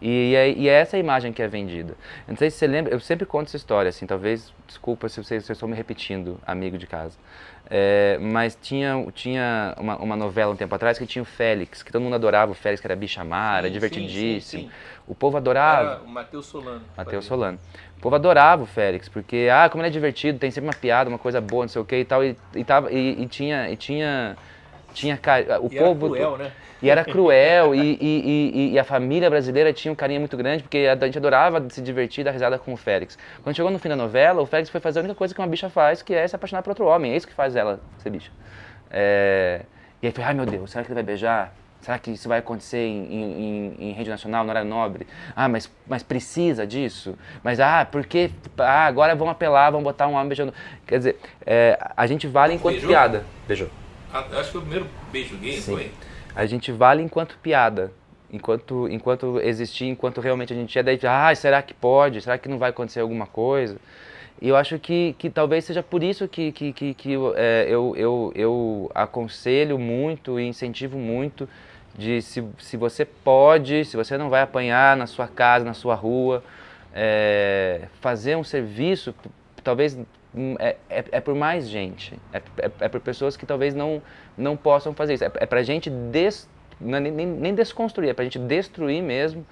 E 0.00 0.34
é, 0.34 0.50
e 0.50 0.68
é, 0.68 0.72
essa 0.72 0.96
imagem 0.96 1.32
que 1.32 1.42
é 1.42 1.48
vendida. 1.48 1.94
Não 2.26 2.36
sei 2.36 2.50
se 2.50 2.56
você 2.56 2.66
lembra, 2.66 2.92
eu 2.92 3.00
sempre 3.00 3.26
conto 3.26 3.48
essa 3.48 3.56
história, 3.56 3.90
assim, 3.90 4.06
talvez, 4.06 4.52
desculpa 4.66 5.08
se 5.08 5.20
eu 5.20 5.38
estou 5.38 5.68
me 5.68 5.76
repetindo, 5.76 6.40
amigo 6.46 6.78
de 6.78 6.86
casa. 6.86 7.18
É, 7.72 8.18
mas 8.20 8.58
tinha, 8.60 9.06
tinha 9.14 9.76
uma, 9.78 9.96
uma, 9.96 10.16
novela 10.16 10.52
um 10.52 10.56
tempo 10.56 10.74
atrás 10.74 10.98
que 10.98 11.06
tinha 11.06 11.22
o 11.22 11.24
Félix, 11.24 11.84
que 11.84 11.92
todo 11.92 12.02
mundo 12.02 12.14
adorava 12.14 12.50
o 12.50 12.54
Félix, 12.54 12.80
que 12.80 12.86
era 12.86 12.96
bichamara, 12.96 13.68
sim, 13.68 13.72
divertidíssimo. 13.72 14.62
Sim, 14.62 14.68
sim, 14.68 14.74
o 15.06 15.14
povo 15.14 15.36
adorava. 15.36 15.90
Era 15.92 16.02
o 16.02 16.08
Matheus 16.08 16.46
Solano. 16.46 16.82
Matheus 16.96 17.24
Solano. 17.26 17.60
O 17.96 18.00
povo 18.00 18.16
adorava 18.16 18.64
o 18.64 18.66
Félix, 18.66 19.08
porque, 19.08 19.48
ah, 19.52 19.68
como 19.68 19.82
ele 19.82 19.88
é 19.88 19.92
divertido, 19.92 20.38
tem 20.38 20.50
sempre 20.50 20.68
uma 20.68 20.74
piada, 20.74 21.08
uma 21.08 21.18
coisa 21.18 21.40
boa, 21.40 21.62
não 21.62 21.68
sei 21.68 21.80
o 21.80 21.84
que 21.84 21.96
e 21.96 22.04
tal. 22.04 22.24
E, 22.24 22.36
e, 22.56 22.64
tava, 22.64 22.90
e, 22.90 23.22
e 23.22 23.26
tinha. 23.28 23.70
E 23.70 23.76
tinha 23.76 24.36
tinha 24.92 25.18
o 25.60 25.66
e 25.66 25.78
povo 25.78 26.14
era 26.14 26.24
cruel, 26.24 26.36
né? 26.38 26.52
e 26.82 26.90
era 26.90 27.04
cruel 27.04 27.74
e, 27.74 27.98
e, 28.00 28.72
e, 28.72 28.78
a 28.78 28.84
família 28.84 29.28
brasileira 29.28 29.72
tinha 29.72 29.92
um 29.92 29.94
carinho 29.94 30.20
muito 30.20 30.36
grande 30.36 30.62
porque 30.62 30.78
a 30.78 31.04
gente 31.04 31.18
adorava 31.18 31.64
se 31.68 31.80
divertir 31.80 32.24
dar 32.24 32.30
risada 32.30 32.58
com 32.58 32.72
o 32.72 32.76
Félix 32.76 33.18
quando 33.42 33.56
chegou 33.56 33.70
no 33.70 33.78
fim 33.78 33.88
da 33.88 33.96
novela 33.96 34.40
o 34.42 34.46
Félix 34.46 34.70
foi 34.70 34.80
fazer 34.80 35.00
a 35.00 35.02
única 35.02 35.14
coisa 35.14 35.34
que 35.34 35.40
uma 35.40 35.46
bicha 35.46 35.68
faz 35.68 36.02
que 36.02 36.14
é 36.14 36.26
se 36.26 36.34
apaixonar 36.34 36.62
por 36.62 36.70
outro 36.70 36.86
homem 36.86 37.12
é 37.12 37.16
isso 37.16 37.26
que 37.26 37.34
faz 37.34 37.56
ela 37.56 37.80
ser 37.98 38.10
bicha 38.10 38.30
é... 38.90 39.62
e 40.02 40.06
aí 40.06 40.12
foi 40.12 40.24
ai 40.24 40.34
meu 40.34 40.46
Deus 40.46 40.70
será 40.70 40.84
que 40.84 40.88
ele 40.88 40.94
vai 40.94 41.04
beijar 41.04 41.54
Será 41.80 41.98
que 41.98 42.10
isso 42.10 42.28
vai 42.28 42.40
acontecer 42.40 42.76
em, 42.76 43.06
em, 43.10 43.76
em, 43.78 43.92
rede 43.92 44.10
nacional, 44.10 44.44
no 44.44 44.50
horário 44.50 44.68
nobre? 44.68 45.06
Ah, 45.34 45.48
mas, 45.48 45.70
mas 45.86 46.02
precisa 46.02 46.66
disso? 46.66 47.16
Mas, 47.42 47.58
ah, 47.58 47.86
porque 47.90 48.30
ah, 48.58 48.84
agora 48.84 49.14
vão 49.14 49.30
apelar, 49.30 49.70
vão 49.70 49.82
botar 49.82 50.06
um 50.06 50.12
homem 50.12 50.28
beijando. 50.28 50.52
Quer 50.86 50.98
dizer, 50.98 51.18
é, 51.46 51.78
a 51.96 52.06
gente 52.06 52.26
vale 52.26 52.52
enquanto 52.52 52.74
Beijou? 52.74 52.90
piada. 52.90 53.24
Beijou. 53.48 53.70
Acho 54.12 54.50
que 54.50 54.58
o 54.58 54.60
primeiro 54.60 54.86
beijo 55.12 55.36
gay, 55.36 55.60
Sim. 55.60 55.72
foi? 55.74 55.92
A 56.34 56.46
gente 56.46 56.72
vale 56.72 57.02
enquanto 57.02 57.38
piada. 57.38 57.92
Enquanto, 58.32 58.88
enquanto 58.88 59.40
existir, 59.40 59.86
enquanto 59.86 60.20
realmente 60.20 60.52
a 60.52 60.56
gente 60.56 60.78
é 60.78 60.82
daí, 60.82 60.98
ah, 61.02 61.34
será 61.34 61.60
que 61.62 61.74
pode? 61.74 62.20
Será 62.20 62.38
que 62.38 62.48
não 62.48 62.58
vai 62.58 62.70
acontecer 62.70 63.00
alguma 63.00 63.26
coisa? 63.26 63.76
E 64.40 64.48
eu 64.48 64.56
acho 64.56 64.78
que, 64.78 65.14
que 65.18 65.28
talvez 65.28 65.64
seja 65.64 65.82
por 65.82 66.02
isso 66.02 66.26
que, 66.28 66.52
que, 66.52 66.72
que, 66.72 66.94
que 66.94 67.14
é, 67.34 67.66
eu, 67.68 67.94
eu, 67.96 68.32
eu 68.34 68.90
aconselho 68.94 69.78
muito 69.78 70.38
e 70.38 70.46
incentivo 70.46 70.96
muito 70.96 71.48
de 71.98 72.22
se, 72.22 72.42
se 72.58 72.76
você 72.76 73.04
pode, 73.04 73.84
se 73.84 73.96
você 73.96 74.16
não 74.16 74.30
vai 74.30 74.42
apanhar 74.42 74.96
na 74.96 75.06
sua 75.06 75.26
casa, 75.28 75.64
na 75.64 75.74
sua 75.74 75.94
rua, 75.94 76.42
é, 76.94 77.82
fazer 78.00 78.36
um 78.36 78.44
serviço, 78.44 79.14
talvez 79.62 79.98
é, 80.58 80.76
é, 80.88 81.04
é, 81.12 81.20
por 81.20 81.34
mais 81.34 81.68
gente, 81.68 82.18
é, 82.32 82.38
é, 82.58 82.70
é, 82.80 82.88
por 82.88 83.00
pessoas 83.00 83.36
que 83.36 83.44
talvez 83.44 83.74
não, 83.74 84.00
não 84.38 84.56
possam 84.56 84.94
fazer 84.94 85.14
isso. 85.14 85.24
É, 85.24 85.30
é 85.34 85.46
para 85.46 85.60
a 85.60 85.62
gente 85.62 85.90
des, 85.90 86.48
não, 86.80 87.00
nem, 87.00 87.26
nem 87.26 87.54
desconstruir, 87.54 88.10
é 88.10 88.14
para 88.14 88.22
a 88.22 88.24
gente 88.24 88.38
destruir 88.38 89.02
mesmo 89.02 89.44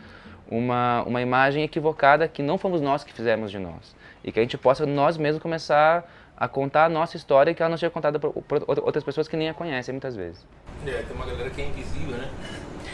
uma, 0.49 1.03
uma 1.03 1.21
imagem 1.21 1.65
equivocada 1.65 2.29
que 2.29 2.43
não 2.43 2.57
fomos 2.57 2.81
nós 2.81 3.03
que 3.03 3.13
fizemos 3.13 3.51
de 3.51 3.59
nós. 3.59 3.97
E 4.23 4.31
que 4.31 4.39
a 4.39 4.43
gente 4.43 4.57
possa 4.57 4.87
nós 4.87 5.17
mesmos 5.17 5.43
começar 5.43 6.09
a 6.37 6.47
contar 6.47 6.85
a 6.85 6.89
nossa 6.89 7.17
história 7.17 7.53
que 7.53 7.61
ela 7.61 7.71
não 7.71 7.77
seja 7.77 7.91
contada 7.91 8.19
por, 8.21 8.33
outras 8.67 9.03
pessoas 9.03 9.27
que 9.27 9.37
nem 9.37 9.49
a 9.49 9.55
conhecem 9.55 9.93
muitas 9.93 10.15
vezes. 10.15 10.47
É, 10.87 11.03
tem 11.03 11.17
uma 11.17 11.27
galera 11.27 11.51
que 11.51 11.61
é 11.61 11.67
invisível, 11.67 12.17
né? 12.17 12.31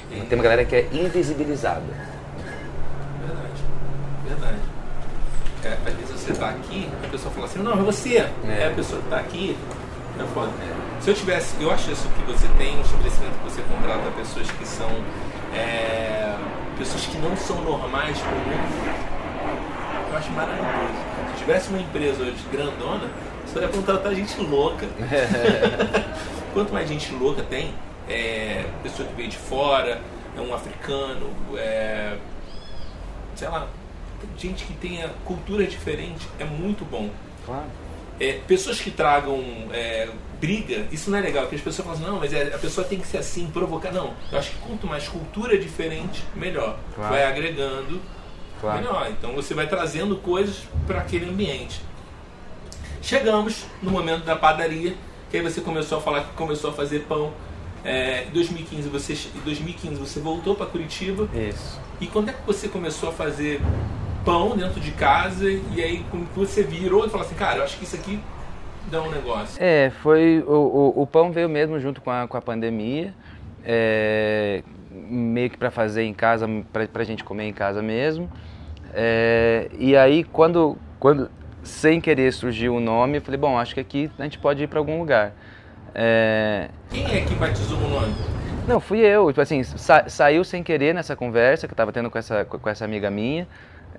Tem 0.08 0.38
uma 0.38 0.42
galera 0.42 0.64
que 0.64 0.74
é 0.74 0.88
invisibilizada. 0.90 1.82
Verdade, 3.20 3.62
verdade. 4.26 4.58
É, 5.64 5.76
você 6.24 6.32
está 6.32 6.48
aqui, 6.48 6.88
a 7.04 7.08
pessoa 7.08 7.34
fala 7.34 7.46
assim, 7.46 7.58
não, 7.58 7.72
é 7.72 7.82
você. 7.82 8.16
É, 8.16 8.68
a 8.68 8.74
pessoa 8.74 9.00
que 9.00 9.06
está 9.06 9.18
aqui. 9.18 9.56
É 10.18 10.24
foda. 10.32 10.50
Se 11.00 11.10
eu 11.10 11.14
tivesse, 11.14 11.60
eu 11.60 11.70
acho 11.70 11.90
isso 11.90 12.08
que 12.08 12.32
você 12.32 12.46
tem, 12.56 12.78
um 12.78 12.80
estabelecimento 12.82 13.32
que 13.32 13.50
você 13.50 13.62
contrata 13.62 14.10
pessoas 14.12 14.48
que 14.48 14.66
são 14.66 14.88
é, 15.52 16.36
pessoas 16.78 17.04
que 17.06 17.18
não 17.18 17.36
são 17.36 17.60
normais 17.62 18.16
comuns, 18.18 19.10
eu 20.10 20.16
acho 20.16 20.30
maravilhoso. 20.30 20.94
Se 21.32 21.40
tivesse 21.40 21.68
uma 21.68 21.80
empresa 21.80 22.22
hoje 22.22 22.36
grandona, 22.50 23.10
você 23.44 23.58
ia 23.58 23.68
contratar 23.68 24.14
gente 24.14 24.40
louca. 24.40 24.86
Quanto 26.54 26.72
mais 26.72 26.88
gente 26.88 27.12
louca 27.12 27.42
tem, 27.42 27.74
é, 28.08 28.64
pessoa 28.84 29.08
que 29.08 29.14
veio 29.14 29.28
de 29.28 29.36
fora, 29.36 30.00
é 30.36 30.40
um 30.40 30.54
africano, 30.54 31.28
é, 31.56 32.16
sei 33.34 33.48
lá, 33.48 33.66
gente 34.36 34.64
que 34.64 34.74
tenha 34.74 35.10
cultura 35.24 35.66
diferente, 35.66 36.26
é 36.38 36.44
muito 36.44 36.84
bom. 36.84 37.10
Claro. 37.44 37.64
É, 38.20 38.34
pessoas 38.46 38.80
que 38.80 38.90
tragam 38.90 39.42
é, 39.72 40.08
briga, 40.40 40.86
isso 40.92 41.10
não 41.10 41.18
é 41.18 41.20
legal, 41.20 41.44
porque 41.44 41.56
as 41.56 41.62
pessoas 41.62 41.86
falam 41.86 42.00
assim, 42.00 42.10
não, 42.10 42.20
mas 42.20 42.32
é, 42.32 42.54
a 42.54 42.58
pessoa 42.58 42.86
tem 42.86 42.98
que 43.00 43.06
ser 43.06 43.18
assim, 43.18 43.46
provocar. 43.48 43.92
Não, 43.92 44.12
eu 44.30 44.38
acho 44.38 44.50
que 44.50 44.58
quanto 44.58 44.86
mais 44.86 45.08
cultura 45.08 45.58
diferente, 45.58 46.22
melhor. 46.34 46.78
Claro. 46.94 47.12
Vai 47.12 47.24
agregando, 47.24 48.00
claro. 48.60 48.78
melhor. 48.78 49.10
Então 49.10 49.32
você 49.32 49.52
vai 49.52 49.66
trazendo 49.66 50.16
coisas 50.16 50.62
para 50.86 51.00
aquele 51.00 51.28
ambiente. 51.28 51.80
Chegamos 53.02 53.66
no 53.82 53.90
momento 53.90 54.24
da 54.24 54.36
padaria, 54.36 54.94
que 55.30 55.36
aí 55.36 55.42
você 55.42 55.60
começou 55.60 55.98
a 55.98 56.00
falar 56.00 56.22
que 56.22 56.32
começou 56.34 56.70
a 56.70 56.72
fazer 56.72 57.00
pão. 57.00 57.32
É, 57.84 58.24
em 58.24 58.30
2015 58.30 58.88
você, 58.88 59.12
em 59.12 59.40
2015 59.40 59.96
você 59.96 60.20
voltou 60.20 60.54
para 60.54 60.66
Curitiba. 60.66 61.28
Isso. 61.34 61.78
E 62.00 62.06
quando 62.06 62.30
é 62.30 62.32
que 62.32 62.46
você 62.46 62.68
começou 62.68 63.10
a 63.10 63.12
fazer 63.12 63.60
pão 64.24 64.56
dentro 64.56 64.80
de 64.80 64.90
casa 64.92 65.50
e 65.50 65.82
aí 65.82 66.04
quando 66.10 66.26
você 66.34 66.62
virou 66.62 67.06
e 67.06 67.10
falou 67.10 67.26
assim, 67.26 67.34
cara, 67.34 67.58
eu 67.58 67.64
acho 67.64 67.76
que 67.78 67.84
isso 67.84 67.96
aqui 67.96 68.20
dá 68.90 69.02
um 69.02 69.10
negócio? 69.10 69.62
É, 69.62 69.90
foi 70.02 70.42
o, 70.46 70.52
o, 70.52 71.02
o 71.02 71.06
pão 71.06 71.30
veio 71.30 71.48
mesmo 71.48 71.78
junto 71.78 72.00
com 72.00 72.10
a, 72.10 72.26
com 72.26 72.36
a 72.36 72.42
pandemia, 72.42 73.14
é, 73.64 74.62
meio 74.90 75.50
que 75.50 75.56
para 75.56 75.70
fazer 75.70 76.04
em 76.04 76.14
casa, 76.14 76.48
para 76.72 77.02
a 77.02 77.04
gente 77.04 77.24
comer 77.24 77.44
em 77.44 77.52
casa 77.52 77.82
mesmo. 77.82 78.30
É, 78.92 79.68
e 79.78 79.96
aí 79.96 80.24
quando, 80.24 80.76
quando 80.98 81.30
sem 81.62 82.00
querer 82.00 82.32
surgiu 82.32 82.76
o 82.76 82.80
nome, 82.80 83.18
eu 83.18 83.22
falei, 83.22 83.38
bom, 83.38 83.58
acho 83.58 83.74
que 83.74 83.80
aqui 83.80 84.10
a 84.18 84.22
gente 84.22 84.38
pode 84.38 84.62
ir 84.62 84.66
para 84.66 84.78
algum 84.78 84.98
lugar. 84.98 85.32
É... 85.94 86.68
Quem 86.90 87.04
é 87.04 87.20
que 87.20 87.34
batizou 87.34 87.78
o 87.78 87.88
nome? 87.88 88.14
Não, 88.66 88.80
fui 88.80 88.98
eu. 89.00 89.28
Tipo 89.28 89.40
assim, 89.40 89.62
sa 89.62 90.08
saiu 90.08 90.42
sem 90.42 90.62
querer 90.62 90.94
nessa 90.94 91.14
conversa 91.14 91.66
que 91.66 91.72
eu 91.72 91.74
estava 91.74 91.92
tendo 91.92 92.10
com 92.10 92.18
essa, 92.18 92.44
com 92.44 92.68
essa 92.68 92.84
amiga 92.84 93.10
minha. 93.10 93.46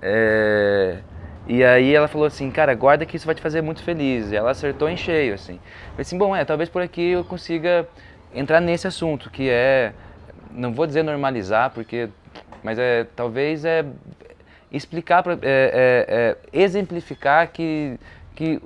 É, 0.02 0.98
e 1.46 1.64
aí 1.64 1.94
ela 1.94 2.08
falou 2.08 2.26
assim, 2.26 2.50
cara, 2.50 2.74
guarda 2.74 3.06
que 3.06 3.16
isso 3.16 3.26
vai 3.26 3.34
te 3.34 3.40
fazer 3.40 3.62
muito 3.62 3.82
feliz. 3.82 4.32
E 4.32 4.36
ela 4.36 4.50
acertou 4.50 4.88
em 4.88 4.96
cheio, 4.96 5.34
assim. 5.34 5.60
Falei 5.90 6.00
assim, 6.02 6.18
bom, 6.18 6.34
é, 6.34 6.44
talvez 6.44 6.68
por 6.68 6.82
aqui 6.82 7.10
eu 7.10 7.24
consiga 7.24 7.88
entrar 8.34 8.60
nesse 8.60 8.86
assunto, 8.86 9.30
que 9.30 9.48
é, 9.48 9.92
não 10.50 10.72
vou 10.72 10.86
dizer 10.86 11.02
normalizar, 11.02 11.70
porque, 11.70 12.08
mas 12.62 12.78
é, 12.78 13.06
talvez 13.16 13.64
é 13.64 13.84
explicar, 14.70 15.22
pra, 15.22 15.34
é, 15.34 15.36
é, 15.42 16.06
é, 16.08 16.36
exemplificar 16.52 17.48
que, 17.48 17.98
que 18.34 18.60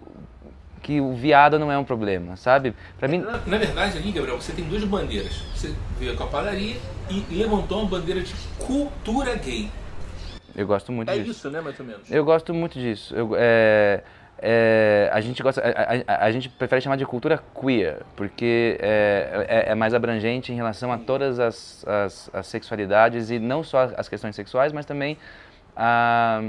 que 0.82 1.00
o 1.00 1.14
viado 1.14 1.58
não 1.58 1.70
é 1.70 1.78
um 1.78 1.84
problema, 1.84 2.36
sabe? 2.36 2.74
Para 2.98 3.06
mim, 3.06 3.18
na, 3.18 3.32
na, 3.46 3.58
verdade, 3.58 3.98
ali, 3.98 4.12
Gabriel, 4.12 4.40
você 4.40 4.52
tem 4.52 4.64
duas 4.64 4.82
bandeiras. 4.84 5.42
Você 5.54 5.74
veio 5.98 6.16
com 6.16 6.24
a 6.24 6.26
padaria 6.26 6.76
e 7.10 7.24
levantou 7.30 7.80
uma 7.80 7.90
bandeira 7.90 8.22
de 8.22 8.34
cultura 8.58 9.34
gay. 9.36 9.70
Eu 10.56 10.66
gosto 10.66 10.92
muito 10.92 11.10
é 11.10 11.14
disso. 11.14 11.28
É 11.28 11.30
isso, 11.30 11.50
né, 11.50 11.60
mais 11.60 11.78
ou 11.78 11.86
menos? 11.86 12.10
Eu 12.10 12.24
gosto 12.24 12.52
muito 12.54 12.78
disso. 12.78 13.14
Eu, 13.14 13.32
é, 13.36 14.02
é, 14.42 15.10
a 15.12 15.20
gente 15.20 15.42
gosta, 15.42 15.60
a, 15.60 16.12
a, 16.14 16.24
a, 16.24 16.32
gente 16.32 16.48
prefere 16.48 16.80
chamar 16.80 16.96
de 16.96 17.04
cultura 17.04 17.42
queer, 17.60 17.98
porque 18.16 18.78
é, 18.80 19.46
é, 19.48 19.72
é 19.72 19.74
mais 19.74 19.92
abrangente 19.92 20.50
em 20.52 20.56
relação 20.56 20.90
a 20.90 20.98
todas 20.98 21.38
as, 21.38 21.84
as, 21.86 22.30
as, 22.32 22.46
sexualidades 22.46 23.30
e 23.30 23.38
não 23.38 23.62
só 23.62 23.90
as 23.96 24.08
questões 24.08 24.34
sexuais, 24.34 24.72
mas 24.72 24.86
também 24.86 25.18
a, 25.76 26.42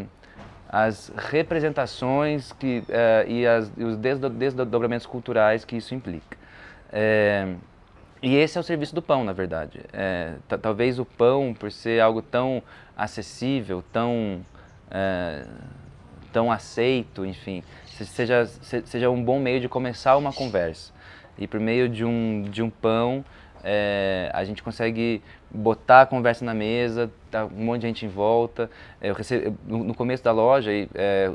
as 0.70 1.12
representações 1.18 2.54
que, 2.54 2.80
uh, 2.88 3.30
e, 3.30 3.46
as, 3.46 3.72
e 3.76 3.84
os 3.84 3.98
desdobramentos 3.98 5.06
culturais 5.06 5.66
que 5.66 5.76
isso 5.76 5.94
implica. 5.94 6.38
E 8.22 8.36
esse 8.36 8.58
é 8.58 8.62
o 8.62 8.64
serviço 8.64 8.94
do 8.94 9.02
pão, 9.02 9.24
na 9.24 9.34
verdade. 9.34 9.82
É, 9.92 10.36
talvez 10.62 11.00
o 11.00 11.06
pão, 11.06 11.56
por 11.58 11.72
ser 11.72 12.00
algo 12.00 12.22
tão 12.22 12.62
acessível, 12.96 13.84
tão, 13.92 14.46
é, 14.92 15.44
tão 16.32 16.52
aceito, 16.52 17.26
enfim, 17.26 17.64
seja, 17.88 18.46
seja 18.86 19.10
um 19.10 19.24
bom 19.24 19.40
meio 19.40 19.60
de 19.60 19.68
começar 19.68 20.18
uma 20.18 20.32
conversa. 20.32 20.94
E 21.38 21.48
por 21.48 21.60
meio 21.60 21.90
de 21.90 22.06
um, 22.06 22.44
de 22.44 22.62
um 22.62 22.70
pão, 22.70 23.26
é, 23.64 24.30
a 24.34 24.44
gente 24.44 24.62
consegue 24.62 25.24
botar 25.50 26.02
a 26.02 26.06
conversa 26.06 26.46
na 26.46 26.54
mesa, 26.54 27.12
tá 27.32 27.46
um 27.46 27.66
monte 27.66 27.82
de 27.82 27.88
gente 27.88 28.06
em 28.06 28.10
volta. 28.10 28.70
Eu 29.02 29.16
recebi, 29.16 29.52
no, 29.66 29.96
começo 29.96 30.24
da 30.24 30.32
loja, 30.32 30.72
é, 30.94 31.32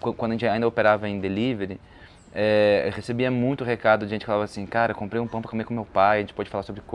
quando 0.00 0.32
a 0.32 0.34
gente 0.34 0.46
ainda 0.46 0.66
operava 0.66 1.08
em 1.08 1.20
delivery, 1.20 1.80
é, 2.34 2.84
eu 2.86 2.92
recebia 2.92 3.30
muito 3.30 3.64
recado 3.64 4.04
de 4.04 4.10
gente 4.10 4.20
que 4.20 4.26
falava 4.26 4.44
assim, 4.44 4.66
cara, 4.66 4.94
comprei 4.94 5.20
um 5.20 5.26
pão 5.26 5.40
para 5.40 5.50
comer 5.50 5.64
com 5.64 5.74
meu 5.74 5.84
pai, 5.86 6.18
a 6.18 6.20
gente 6.20 6.34
pode 6.34 6.50
falar 6.50 6.62
sobre 6.62 6.82